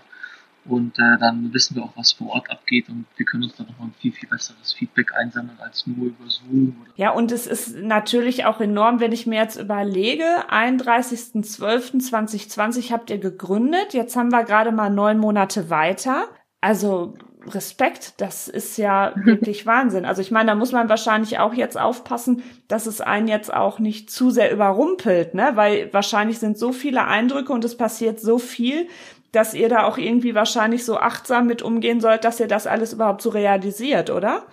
Und 0.65 0.99
äh, 0.99 1.17
dann 1.19 1.53
wissen 1.53 1.75
wir 1.75 1.83
auch, 1.83 1.93
was 1.95 2.11
vor 2.11 2.31
Ort 2.31 2.51
abgeht 2.51 2.89
und 2.89 3.05
wir 3.15 3.25
können 3.25 3.43
uns 3.43 3.55
dann 3.55 3.67
nochmal 3.67 3.87
ein 3.87 3.93
viel, 3.99 4.11
viel 4.11 4.27
besseres 4.29 4.73
Feedback 4.73 5.13
einsammeln 5.15 5.57
als 5.59 5.87
nur 5.87 6.07
über 6.07 6.29
Zoom. 6.29 6.75
Oder 6.81 6.91
ja, 6.95 7.11
und 7.11 7.31
es 7.31 7.47
ist 7.47 7.77
natürlich 7.77 8.43
auch 8.45 8.59
enorm, 8.59 8.99
wenn 8.99 9.13
ich 9.13 9.25
mir 9.25 9.41
jetzt 9.41 9.55
überlege, 9.55 10.25
31.12.2020 10.49 12.91
habt 12.91 13.09
ihr 13.09 13.19
gegründet, 13.19 13.93
jetzt 13.93 14.15
haben 14.15 14.31
wir 14.31 14.43
gerade 14.43 14.71
mal 14.71 14.91
neun 14.91 15.17
Monate 15.17 15.71
weiter. 15.71 16.27
Also 16.61 17.17
Respekt, 17.49 18.21
das 18.21 18.47
ist 18.47 18.77
ja 18.77 19.13
wirklich 19.25 19.65
Wahnsinn. 19.65 20.05
Also 20.05 20.21
ich 20.21 20.31
meine, 20.31 20.51
da 20.51 20.55
muss 20.55 20.71
man 20.71 20.89
wahrscheinlich 20.89 21.39
auch 21.39 21.53
jetzt 21.53 21.79
aufpassen, 21.79 22.43
dass 22.67 22.85
es 22.85 23.01
einen 23.01 23.27
jetzt 23.27 23.53
auch 23.53 23.79
nicht 23.79 24.09
zu 24.09 24.29
sehr 24.31 24.51
überrumpelt, 24.51 25.33
ne? 25.33 25.51
Weil 25.55 25.93
wahrscheinlich 25.93 26.39
sind 26.39 26.57
so 26.57 26.71
viele 26.71 27.05
Eindrücke 27.05 27.51
und 27.51 27.65
es 27.65 27.77
passiert 27.77 28.19
so 28.19 28.39
viel, 28.39 28.87
dass 29.31 29.53
ihr 29.53 29.69
da 29.69 29.83
auch 29.83 29.97
irgendwie 29.97 30.35
wahrscheinlich 30.35 30.85
so 30.85 30.97
achtsam 30.97 31.47
mit 31.47 31.61
umgehen 31.61 32.01
sollt, 32.01 32.23
dass 32.23 32.39
ihr 32.39 32.47
das 32.47 32.67
alles 32.67 32.93
überhaupt 32.93 33.21
so 33.21 33.29
realisiert, 33.29 34.09
oder? 34.09 34.47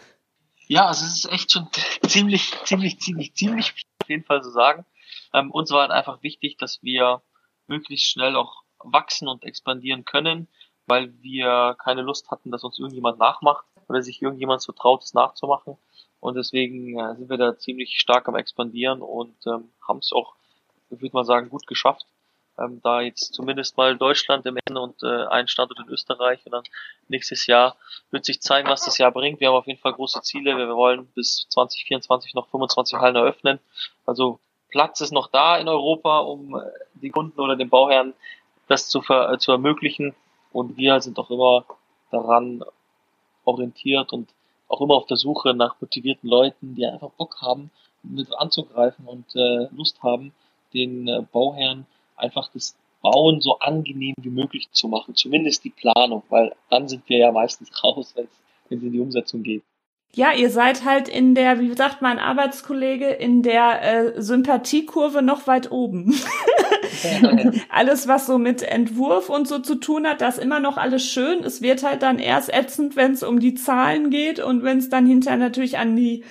Ja, 0.68 0.86
also 0.86 1.04
es 1.04 1.24
ist 1.24 1.32
echt 1.32 1.52
schon 1.52 1.68
ziemlich, 2.06 2.52
ziemlich, 2.64 3.00
ziemlich, 3.00 3.34
ziemlich 3.34 3.74
auf 4.02 4.08
jeden 4.08 4.24
Fall 4.24 4.42
so 4.42 4.50
sagen. 4.50 4.84
Ähm, 5.32 5.50
uns 5.50 5.70
war 5.70 5.82
halt 5.82 5.92
einfach 5.92 6.22
wichtig, 6.22 6.56
dass 6.58 6.82
wir 6.82 7.22
möglichst 7.66 8.10
schnell 8.10 8.36
auch 8.36 8.62
wachsen 8.78 9.28
und 9.28 9.44
expandieren 9.44 10.04
können 10.04 10.48
weil 10.86 11.12
wir 11.22 11.76
keine 11.78 12.02
Lust 12.02 12.30
hatten, 12.30 12.50
dass 12.50 12.64
uns 12.64 12.78
irgendjemand 12.78 13.18
nachmacht 13.18 13.64
oder 13.88 14.02
sich 14.02 14.22
irgendjemand 14.22 14.62
so 14.62 14.72
traut, 14.72 15.02
es 15.02 15.14
nachzumachen. 15.14 15.76
Und 16.20 16.34
deswegen 16.34 16.98
äh, 16.98 17.14
sind 17.16 17.28
wir 17.28 17.36
da 17.36 17.58
ziemlich 17.58 17.98
stark 17.98 18.28
am 18.28 18.36
expandieren 18.36 19.02
und 19.02 19.36
ähm, 19.46 19.70
haben 19.86 19.98
es 19.98 20.12
auch, 20.12 20.34
würde 20.90 21.10
mal 21.12 21.24
sagen, 21.24 21.50
gut 21.50 21.66
geschafft. 21.66 22.06
Ähm, 22.58 22.80
da 22.82 23.02
jetzt 23.02 23.34
zumindest 23.34 23.76
mal 23.76 23.96
Deutschland 23.96 24.46
im 24.46 24.56
Ende 24.66 24.80
und 24.80 25.02
äh, 25.02 25.26
ein 25.26 25.46
Standort 25.46 25.78
in 25.80 25.88
Österreich 25.88 26.40
und 26.46 26.52
dann 26.52 26.64
nächstes 27.08 27.46
Jahr 27.46 27.76
wird 28.10 28.24
sich 28.24 28.40
zeigen, 28.40 28.68
was 28.68 28.84
das 28.84 28.96
Jahr 28.96 29.12
bringt. 29.12 29.40
Wir 29.40 29.48
haben 29.48 29.56
auf 29.56 29.66
jeden 29.66 29.78
Fall 29.78 29.92
große 29.92 30.22
Ziele. 30.22 30.56
Wir 30.56 30.74
wollen 30.74 31.06
bis 31.14 31.46
2024 31.50 32.34
noch 32.34 32.48
25 32.48 32.98
Hallen 32.98 33.16
eröffnen. 33.16 33.58
Also 34.06 34.40
Platz 34.70 35.00
ist 35.00 35.12
noch 35.12 35.30
da 35.30 35.58
in 35.58 35.68
Europa, 35.68 36.20
um 36.20 36.56
äh, 36.56 36.62
die 36.94 37.10
Kunden 37.10 37.38
oder 37.40 37.56
den 37.56 37.68
Bauherren 37.68 38.14
das 38.68 38.88
zu, 38.88 39.02
ver 39.02 39.38
zu 39.38 39.52
ermöglichen. 39.52 40.14
Und 40.52 40.76
wir 40.76 41.00
sind 41.00 41.18
auch 41.18 41.30
immer 41.30 41.64
daran 42.10 42.64
orientiert 43.44 44.12
und 44.12 44.28
auch 44.68 44.80
immer 44.80 44.94
auf 44.94 45.06
der 45.06 45.16
Suche 45.16 45.54
nach 45.54 45.80
motivierten 45.80 46.28
Leuten, 46.28 46.74
die 46.74 46.86
einfach 46.86 47.10
Bock 47.10 47.40
haben, 47.40 47.70
mit 48.02 48.28
anzugreifen 48.36 49.06
und 49.06 49.26
äh, 49.34 49.68
Lust 49.76 50.02
haben, 50.02 50.32
den 50.74 51.08
äh, 51.08 51.22
Bauherren 51.32 51.86
einfach 52.16 52.48
das 52.52 52.76
Bauen 53.02 53.40
so 53.40 53.58
angenehm 53.58 54.14
wie 54.20 54.30
möglich 54.30 54.68
zu 54.72 54.88
machen, 54.88 55.14
zumindest 55.14 55.64
die 55.64 55.70
Planung, 55.70 56.22
weil 56.28 56.54
dann 56.70 56.88
sind 56.88 57.08
wir 57.08 57.18
ja 57.18 57.32
meistens 57.32 57.70
raus, 57.84 58.14
wenn 58.16 58.26
es 58.70 58.82
in 58.82 58.92
die 58.92 59.00
Umsetzung 59.00 59.42
geht. 59.42 59.62
Ja, 60.14 60.32
ihr 60.32 60.50
seid 60.50 60.84
halt 60.84 61.08
in 61.08 61.34
der, 61.34 61.60
wie 61.60 61.74
sagt 61.74 62.00
mein 62.00 62.18
Arbeitskollege, 62.18 63.08
in 63.08 63.42
der 63.42 63.82
äh, 63.82 64.22
Sympathiekurve 64.22 65.20
noch 65.20 65.46
weit 65.46 65.70
oben. 65.70 66.14
alles, 67.70 68.08
was 68.08 68.26
so 68.26 68.38
mit 68.38 68.62
Entwurf 68.62 69.28
und 69.28 69.46
so 69.48 69.58
zu 69.58 69.76
tun 69.76 70.06
hat, 70.06 70.20
das 70.20 70.38
ist 70.38 70.44
immer 70.44 70.60
noch 70.60 70.76
alles 70.76 71.04
schön. 71.04 71.44
Es 71.44 71.62
wird 71.62 71.82
halt 71.82 72.02
dann 72.02 72.18
erst 72.18 72.52
ätzend, 72.52 72.96
wenn 72.96 73.12
es 73.12 73.22
um 73.22 73.40
die 73.40 73.54
Zahlen 73.54 74.10
geht 74.10 74.40
und 74.40 74.62
wenn 74.62 74.78
es 74.78 74.88
dann 74.88 75.06
hinterher 75.06 75.38
natürlich 75.38 75.78
an 75.78 75.96
die 75.96 76.24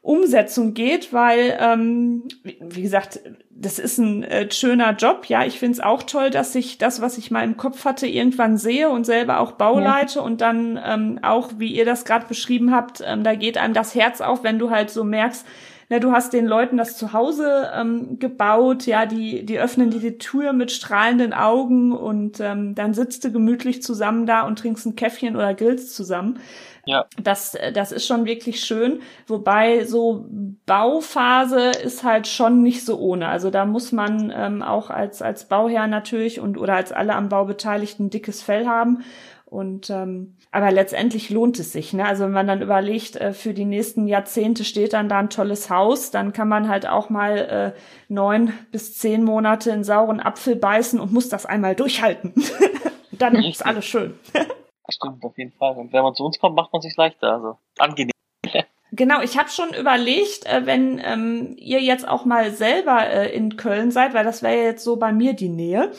Umsetzung 0.00 0.74
geht, 0.74 1.12
weil, 1.12 1.58
ähm, 1.60 2.22
wie 2.42 2.82
gesagt, 2.82 3.20
das 3.50 3.78
ist 3.78 3.98
ein 3.98 4.22
äh, 4.22 4.50
schöner 4.50 4.92
Job. 4.92 5.26
Ja, 5.26 5.44
ich 5.44 5.58
finde 5.58 5.72
es 5.72 5.80
auch 5.80 6.02
toll, 6.04 6.30
dass 6.30 6.54
ich 6.54 6.78
das, 6.78 7.02
was 7.02 7.18
ich 7.18 7.30
mal 7.30 7.42
im 7.42 7.56
Kopf 7.56 7.84
hatte, 7.84 8.06
irgendwann 8.06 8.56
sehe 8.56 8.88
und 8.88 9.04
selber 9.04 9.40
auch 9.40 9.52
bauleite 9.52 10.20
ja. 10.20 10.24
und 10.24 10.40
dann 10.40 10.80
ähm, 10.82 11.18
auch, 11.22 11.50
wie 11.58 11.74
ihr 11.74 11.84
das 11.84 12.04
gerade 12.04 12.26
beschrieben 12.26 12.72
habt, 12.72 13.02
ähm, 13.04 13.24
da 13.24 13.34
geht 13.34 13.58
einem 13.58 13.74
das 13.74 13.94
Herz 13.94 14.20
auf, 14.20 14.44
wenn 14.44 14.58
du 14.58 14.70
halt 14.70 14.90
so 14.90 15.02
merkst, 15.02 15.44
na, 15.90 15.98
du 15.98 16.12
hast 16.12 16.32
den 16.32 16.46
Leuten 16.46 16.76
das 16.76 16.96
zu 16.96 17.12
Hause 17.12 17.70
ähm, 17.74 18.18
gebaut, 18.18 18.86
ja, 18.86 19.06
die, 19.06 19.46
die 19.46 19.58
öffnen 19.58 19.90
dir 19.90 20.00
die 20.00 20.18
Tür 20.18 20.52
mit 20.52 20.70
strahlenden 20.70 21.32
Augen 21.32 21.92
und 21.92 22.40
ähm, 22.40 22.74
dann 22.74 22.92
sitzt 22.92 23.24
du 23.24 23.32
gemütlich 23.32 23.82
zusammen 23.82 24.26
da 24.26 24.42
und 24.42 24.58
trinkst 24.58 24.84
ein 24.86 24.96
Käffchen 24.96 25.34
oder 25.34 25.54
grillst 25.54 25.94
zusammen. 25.94 26.40
Ja. 26.84 27.04
Das, 27.22 27.56
das 27.74 27.92
ist 27.92 28.06
schon 28.06 28.24
wirklich 28.24 28.64
schön. 28.64 29.00
Wobei 29.26 29.84
so 29.84 30.26
Bauphase 30.64 31.70
ist 31.70 32.02
halt 32.02 32.26
schon 32.26 32.62
nicht 32.62 32.84
so 32.84 32.98
ohne. 32.98 33.28
Also 33.28 33.50
da 33.50 33.66
muss 33.66 33.92
man 33.92 34.32
ähm, 34.34 34.62
auch 34.62 34.88
als, 34.88 35.20
als 35.20 35.48
Bauherr 35.48 35.86
natürlich 35.86 36.40
und 36.40 36.56
oder 36.56 36.74
als 36.74 36.92
alle 36.92 37.14
am 37.14 37.28
Bau 37.28 37.44
Beteiligten 37.44 38.08
dickes 38.08 38.42
Fell 38.42 38.66
haben. 38.66 39.04
Und 39.44 39.90
ähm, 39.90 40.37
aber 40.50 40.70
letztendlich 40.70 41.30
lohnt 41.30 41.58
es 41.58 41.72
sich. 41.72 41.92
Ne? 41.92 42.06
Also 42.06 42.24
wenn 42.24 42.32
man 42.32 42.46
dann 42.46 42.62
überlegt, 42.62 43.16
äh, 43.16 43.32
für 43.32 43.52
die 43.52 43.64
nächsten 43.64 44.06
Jahrzehnte 44.06 44.64
steht 44.64 44.92
dann 44.92 45.08
da 45.08 45.18
ein 45.18 45.30
tolles 45.30 45.70
Haus, 45.70 46.10
dann 46.10 46.32
kann 46.32 46.48
man 46.48 46.68
halt 46.68 46.86
auch 46.86 47.10
mal 47.10 47.36
äh, 47.76 47.78
neun 48.08 48.52
bis 48.72 48.96
zehn 48.96 49.24
Monate 49.24 49.70
in 49.70 49.84
sauren 49.84 50.20
Apfel 50.20 50.56
beißen 50.56 51.00
und 51.00 51.12
muss 51.12 51.28
das 51.28 51.46
einmal 51.46 51.74
durchhalten. 51.74 52.34
dann 53.12 53.36
ist 53.36 53.64
alles 53.64 53.84
schön. 53.84 54.18
Stimmt, 54.90 55.22
auf 55.22 55.36
jeden 55.36 55.52
Fall. 55.52 55.76
Und 55.76 55.92
wenn 55.92 56.02
man 56.02 56.14
zu 56.14 56.24
uns 56.24 56.38
kommt, 56.38 56.56
macht 56.56 56.72
man 56.72 56.80
sich 56.80 56.96
leichter. 56.96 57.32
Also 57.32 57.58
angenehm. 57.78 58.12
Genau, 58.92 59.20
ich 59.20 59.38
habe 59.38 59.50
schon 59.50 59.74
überlegt, 59.74 60.46
äh, 60.46 60.64
wenn 60.64 61.00
ähm, 61.04 61.56
ihr 61.58 61.80
jetzt 61.80 62.08
auch 62.08 62.24
mal 62.24 62.50
selber 62.52 63.06
äh, 63.06 63.34
in 63.34 63.56
Köln 63.56 63.90
seid, 63.90 64.14
weil 64.14 64.24
das 64.24 64.42
wäre 64.42 64.56
ja 64.56 64.62
jetzt 64.64 64.84
so 64.84 64.96
bei 64.96 65.12
mir 65.12 65.34
die 65.34 65.50
Nähe, 65.50 65.92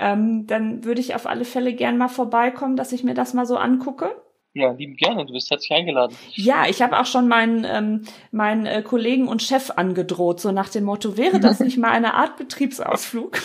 ähm, 0.00 0.46
dann 0.46 0.84
würde 0.84 1.00
ich 1.00 1.14
auf 1.14 1.26
alle 1.26 1.44
Fälle 1.44 1.72
gern 1.74 1.98
mal 1.98 2.08
vorbeikommen, 2.08 2.76
dass 2.76 2.92
ich 2.92 3.04
mir 3.04 3.14
das 3.14 3.34
mal 3.34 3.46
so 3.46 3.56
angucke. 3.56 4.16
Ja, 4.54 4.72
lieben 4.72 4.96
gerne. 4.96 5.24
Du 5.24 5.32
bist 5.32 5.50
herzlich 5.50 5.72
eingeladen. 5.72 6.14
Ja, 6.32 6.66
ich 6.68 6.82
habe 6.82 7.00
auch 7.00 7.06
schon 7.06 7.26
meinen, 7.26 7.64
ähm, 7.64 8.02
meinen 8.32 8.66
äh, 8.66 8.82
Kollegen 8.82 9.28
und 9.28 9.42
Chef 9.42 9.70
angedroht, 9.70 10.40
so 10.40 10.52
nach 10.52 10.68
dem 10.68 10.84
Motto, 10.84 11.16
wäre 11.16 11.40
das 11.40 11.60
nicht 11.60 11.78
mal 11.78 11.90
eine 11.90 12.14
Art 12.14 12.36
Betriebsausflug? 12.36 13.38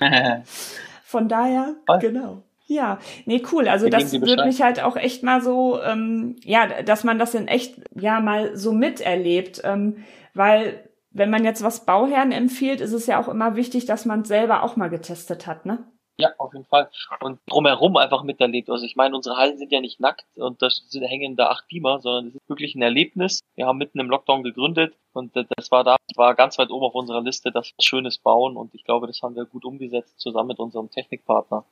Von 1.04 1.28
daher, 1.28 1.76
Was? 1.86 2.00
genau. 2.00 2.42
Ja, 2.70 3.00
nee, 3.26 3.42
cool. 3.50 3.66
Also 3.66 3.88
das 3.88 4.12
würde 4.12 4.44
mich 4.44 4.62
halt 4.62 4.80
auch 4.80 4.94
echt 4.94 5.24
mal 5.24 5.42
so, 5.42 5.82
ähm, 5.82 6.36
ja, 6.44 6.82
dass 6.84 7.02
man 7.02 7.18
das 7.18 7.34
in 7.34 7.48
echt 7.48 7.80
ja 8.00 8.20
mal 8.20 8.56
so 8.56 8.70
miterlebt, 8.70 9.60
ähm, 9.64 10.04
weil 10.34 10.88
wenn 11.10 11.30
man 11.30 11.44
jetzt 11.44 11.64
was 11.64 11.84
Bauherren 11.84 12.30
empfiehlt, 12.30 12.80
ist 12.80 12.92
es 12.92 13.08
ja 13.08 13.20
auch 13.20 13.26
immer 13.26 13.56
wichtig, 13.56 13.86
dass 13.86 14.04
man 14.06 14.20
es 14.20 14.28
selber 14.28 14.62
auch 14.62 14.76
mal 14.76 14.88
getestet 14.88 15.48
hat, 15.48 15.66
ne? 15.66 15.84
Ja, 16.16 16.28
auf 16.38 16.52
jeden 16.52 16.66
Fall. 16.66 16.88
Und 17.20 17.40
drumherum 17.46 17.96
einfach 17.96 18.22
miterlebt. 18.22 18.70
Also 18.70 18.86
ich 18.86 18.94
meine, 18.94 19.16
unsere 19.16 19.36
Hallen 19.36 19.58
sind 19.58 19.72
ja 19.72 19.80
nicht 19.80 19.98
nackt 19.98 20.26
und 20.36 20.62
da 20.62 20.68
hängen 21.00 21.34
da 21.34 21.48
acht 21.48 21.66
Beamer, 21.66 21.98
sondern 21.98 22.28
es 22.28 22.34
ist 22.36 22.48
wirklich 22.48 22.76
ein 22.76 22.82
Erlebnis. 22.82 23.40
Wir 23.56 23.66
haben 23.66 23.78
mitten 23.78 23.98
im 23.98 24.10
Lockdown 24.10 24.44
gegründet 24.44 24.94
und 25.12 25.34
das 25.34 25.72
war 25.72 25.82
da, 25.82 25.96
war 26.14 26.36
ganz 26.36 26.56
weit 26.56 26.70
oben 26.70 26.84
auf 26.84 26.94
unserer 26.94 27.22
Liste, 27.22 27.50
das 27.50 27.72
Schönes 27.80 28.18
bauen 28.18 28.56
und 28.56 28.76
ich 28.76 28.84
glaube, 28.84 29.08
das 29.08 29.22
haben 29.22 29.34
wir 29.34 29.44
gut 29.44 29.64
umgesetzt 29.64 30.20
zusammen 30.20 30.48
mit 30.48 30.60
unserem 30.60 30.88
Technikpartner. 30.88 31.64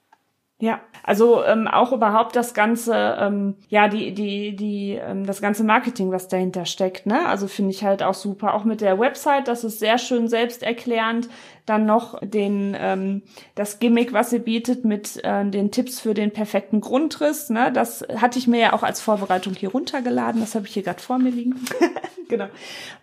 Ja, 0.61 0.81
also 1.05 1.45
ähm, 1.45 1.69
auch 1.69 1.93
überhaupt 1.93 2.35
das 2.35 2.53
ganze, 2.53 3.17
ähm, 3.21 3.55
ja, 3.69 3.87
die, 3.87 4.13
die, 4.13 4.57
die, 4.57 4.99
ähm, 5.01 5.25
das 5.25 5.41
ganze 5.41 5.63
Marketing, 5.63 6.11
was 6.11 6.27
dahinter 6.27 6.67
steckt, 6.67 7.07
ne? 7.07 7.27
Also 7.27 7.47
finde 7.47 7.71
ich 7.71 7.85
halt 7.85 8.03
auch 8.03 8.15
super. 8.15 8.55
Auch 8.55 8.65
mit 8.65 8.81
der 8.81 8.99
Website, 8.99 9.47
das 9.47 9.63
ist 9.63 9.79
sehr 9.79 9.99
schön 9.99 10.27
selbsterklärend. 10.27 11.29
Dann 11.65 11.87
noch 11.87 12.19
den, 12.23 12.77
ähm, 12.77 13.23
das 13.55 13.79
Gimmick, 13.79 14.13
was 14.13 14.31
sie 14.31 14.41
bietet 14.41 14.85
mit 14.85 15.23
äh, 15.23 15.49
den 15.49 15.71
Tipps 15.71 16.01
für 16.01 16.13
den 16.13 16.33
perfekten 16.33 16.81
Grundriss, 16.81 17.51
ne? 17.51 17.71
Das 17.73 18.05
hatte 18.17 18.41
ich 18.41 18.49
mir 18.49 18.59
ja 18.59 18.73
auch 18.73 18.83
als 18.83 19.01
Vorbereitung 19.01 19.55
hier 19.55 19.71
runtergeladen. 19.71 20.41
Das 20.41 20.57
habe 20.57 20.67
ich 20.67 20.75
hier 20.75 20.83
gerade 20.83 21.01
vor 21.01 21.19
mir 21.19 21.31
liegen. 21.31 21.55
genau. 22.29 22.49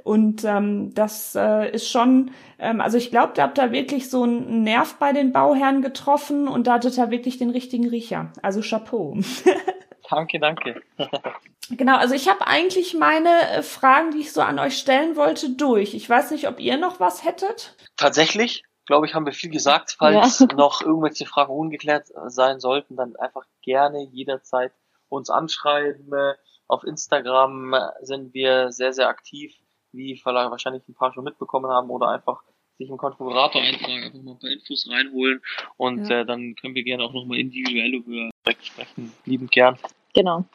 Und 0.04 0.44
ähm, 0.44 0.94
das 0.94 1.36
äh, 1.36 1.72
ist 1.72 1.90
schon, 1.90 2.32
ähm, 2.60 2.82
also 2.82 2.98
ich 2.98 3.12
glaube, 3.12 3.34
da 3.36 3.44
habt 3.44 3.58
ihr 3.58 3.72
wirklich 3.72 4.10
so 4.10 4.24
einen 4.24 4.64
Nerv 4.64 4.96
bei 4.96 5.14
den 5.14 5.32
Bauherren 5.32 5.82
getroffen 5.82 6.48
und 6.48 6.68
da 6.68 6.74
hattet 6.74 6.98
ihr 6.98 7.12
wirklich 7.12 7.38
den 7.38 7.50
richtigen 7.50 7.90
Riecher. 7.90 8.32
Also 8.42 8.62
Chapeau. 8.62 9.18
danke, 10.10 10.40
danke. 10.40 10.82
genau, 11.70 11.98
also 11.98 12.16
ich 12.16 12.30
habe 12.30 12.48
eigentlich 12.48 12.94
meine 12.94 13.50
äh, 13.50 13.62
Fragen, 13.62 14.12
die 14.12 14.20
ich 14.20 14.32
so 14.32 14.42
an 14.42 14.60
euch 14.60 14.78
stellen 14.78 15.16
wollte, 15.16 15.50
durch. 15.50 15.94
Ich 15.94 16.10
weiß 16.10 16.32
nicht, 16.32 16.48
ob 16.48 16.60
ihr 16.60 16.78
noch 16.78 17.00
was 17.00 17.26
hättet. 17.26 17.76
Tatsächlich, 17.98 18.64
glaube 18.86 19.06
ich, 19.06 19.16
haben 19.16 19.26
wir 19.26 19.34
viel 19.34 19.52
gesagt. 19.52 19.96
Falls 19.98 20.40
ja. 20.40 20.48
noch 20.56 20.82
irgendwelche 20.82 21.26
Fragen 21.26 21.54
ungeklärt 21.54 22.08
sein 22.28 22.60
sollten, 22.60 22.96
dann 22.96 23.16
einfach 23.18 23.44
gerne 23.62 24.04
jederzeit 24.12 24.72
uns 25.10 25.30
anschreiben. 25.30 26.12
Auf 26.68 26.84
Instagram 26.84 27.76
sind 28.02 28.34
wir 28.34 28.72
sehr, 28.72 28.94
sehr 28.94 29.08
aktiv, 29.08 29.56
wie 29.96 30.20
wahrscheinlich 30.24 30.88
ein 30.88 30.96
paar 30.96 31.14
schon 31.14 31.24
mitbekommen 31.24 31.72
haben, 31.72 31.90
oder 31.90 32.10
einfach 32.10 32.42
sich 32.78 32.90
im 32.90 32.98
Konfigurator 32.98 33.62
eintragen, 33.62 34.04
einfach 34.04 34.22
mal 34.22 34.34
ein 34.34 34.40
paar 34.40 34.52
Infos 34.52 34.88
reinholen 34.90 35.42
und 35.78 36.10
ja. 36.10 36.22
äh, 36.22 36.26
dann 36.26 36.56
können 36.56 36.76
wir 36.76 36.84
gerne 36.84 37.04
auch 37.04 37.14
nochmal 37.14 37.40
individuell 37.40 37.94
über 37.94 38.30
sprechen. 38.62 39.14
Liebend 39.26 39.52
gern. 39.52 39.78
Genau. 40.14 40.46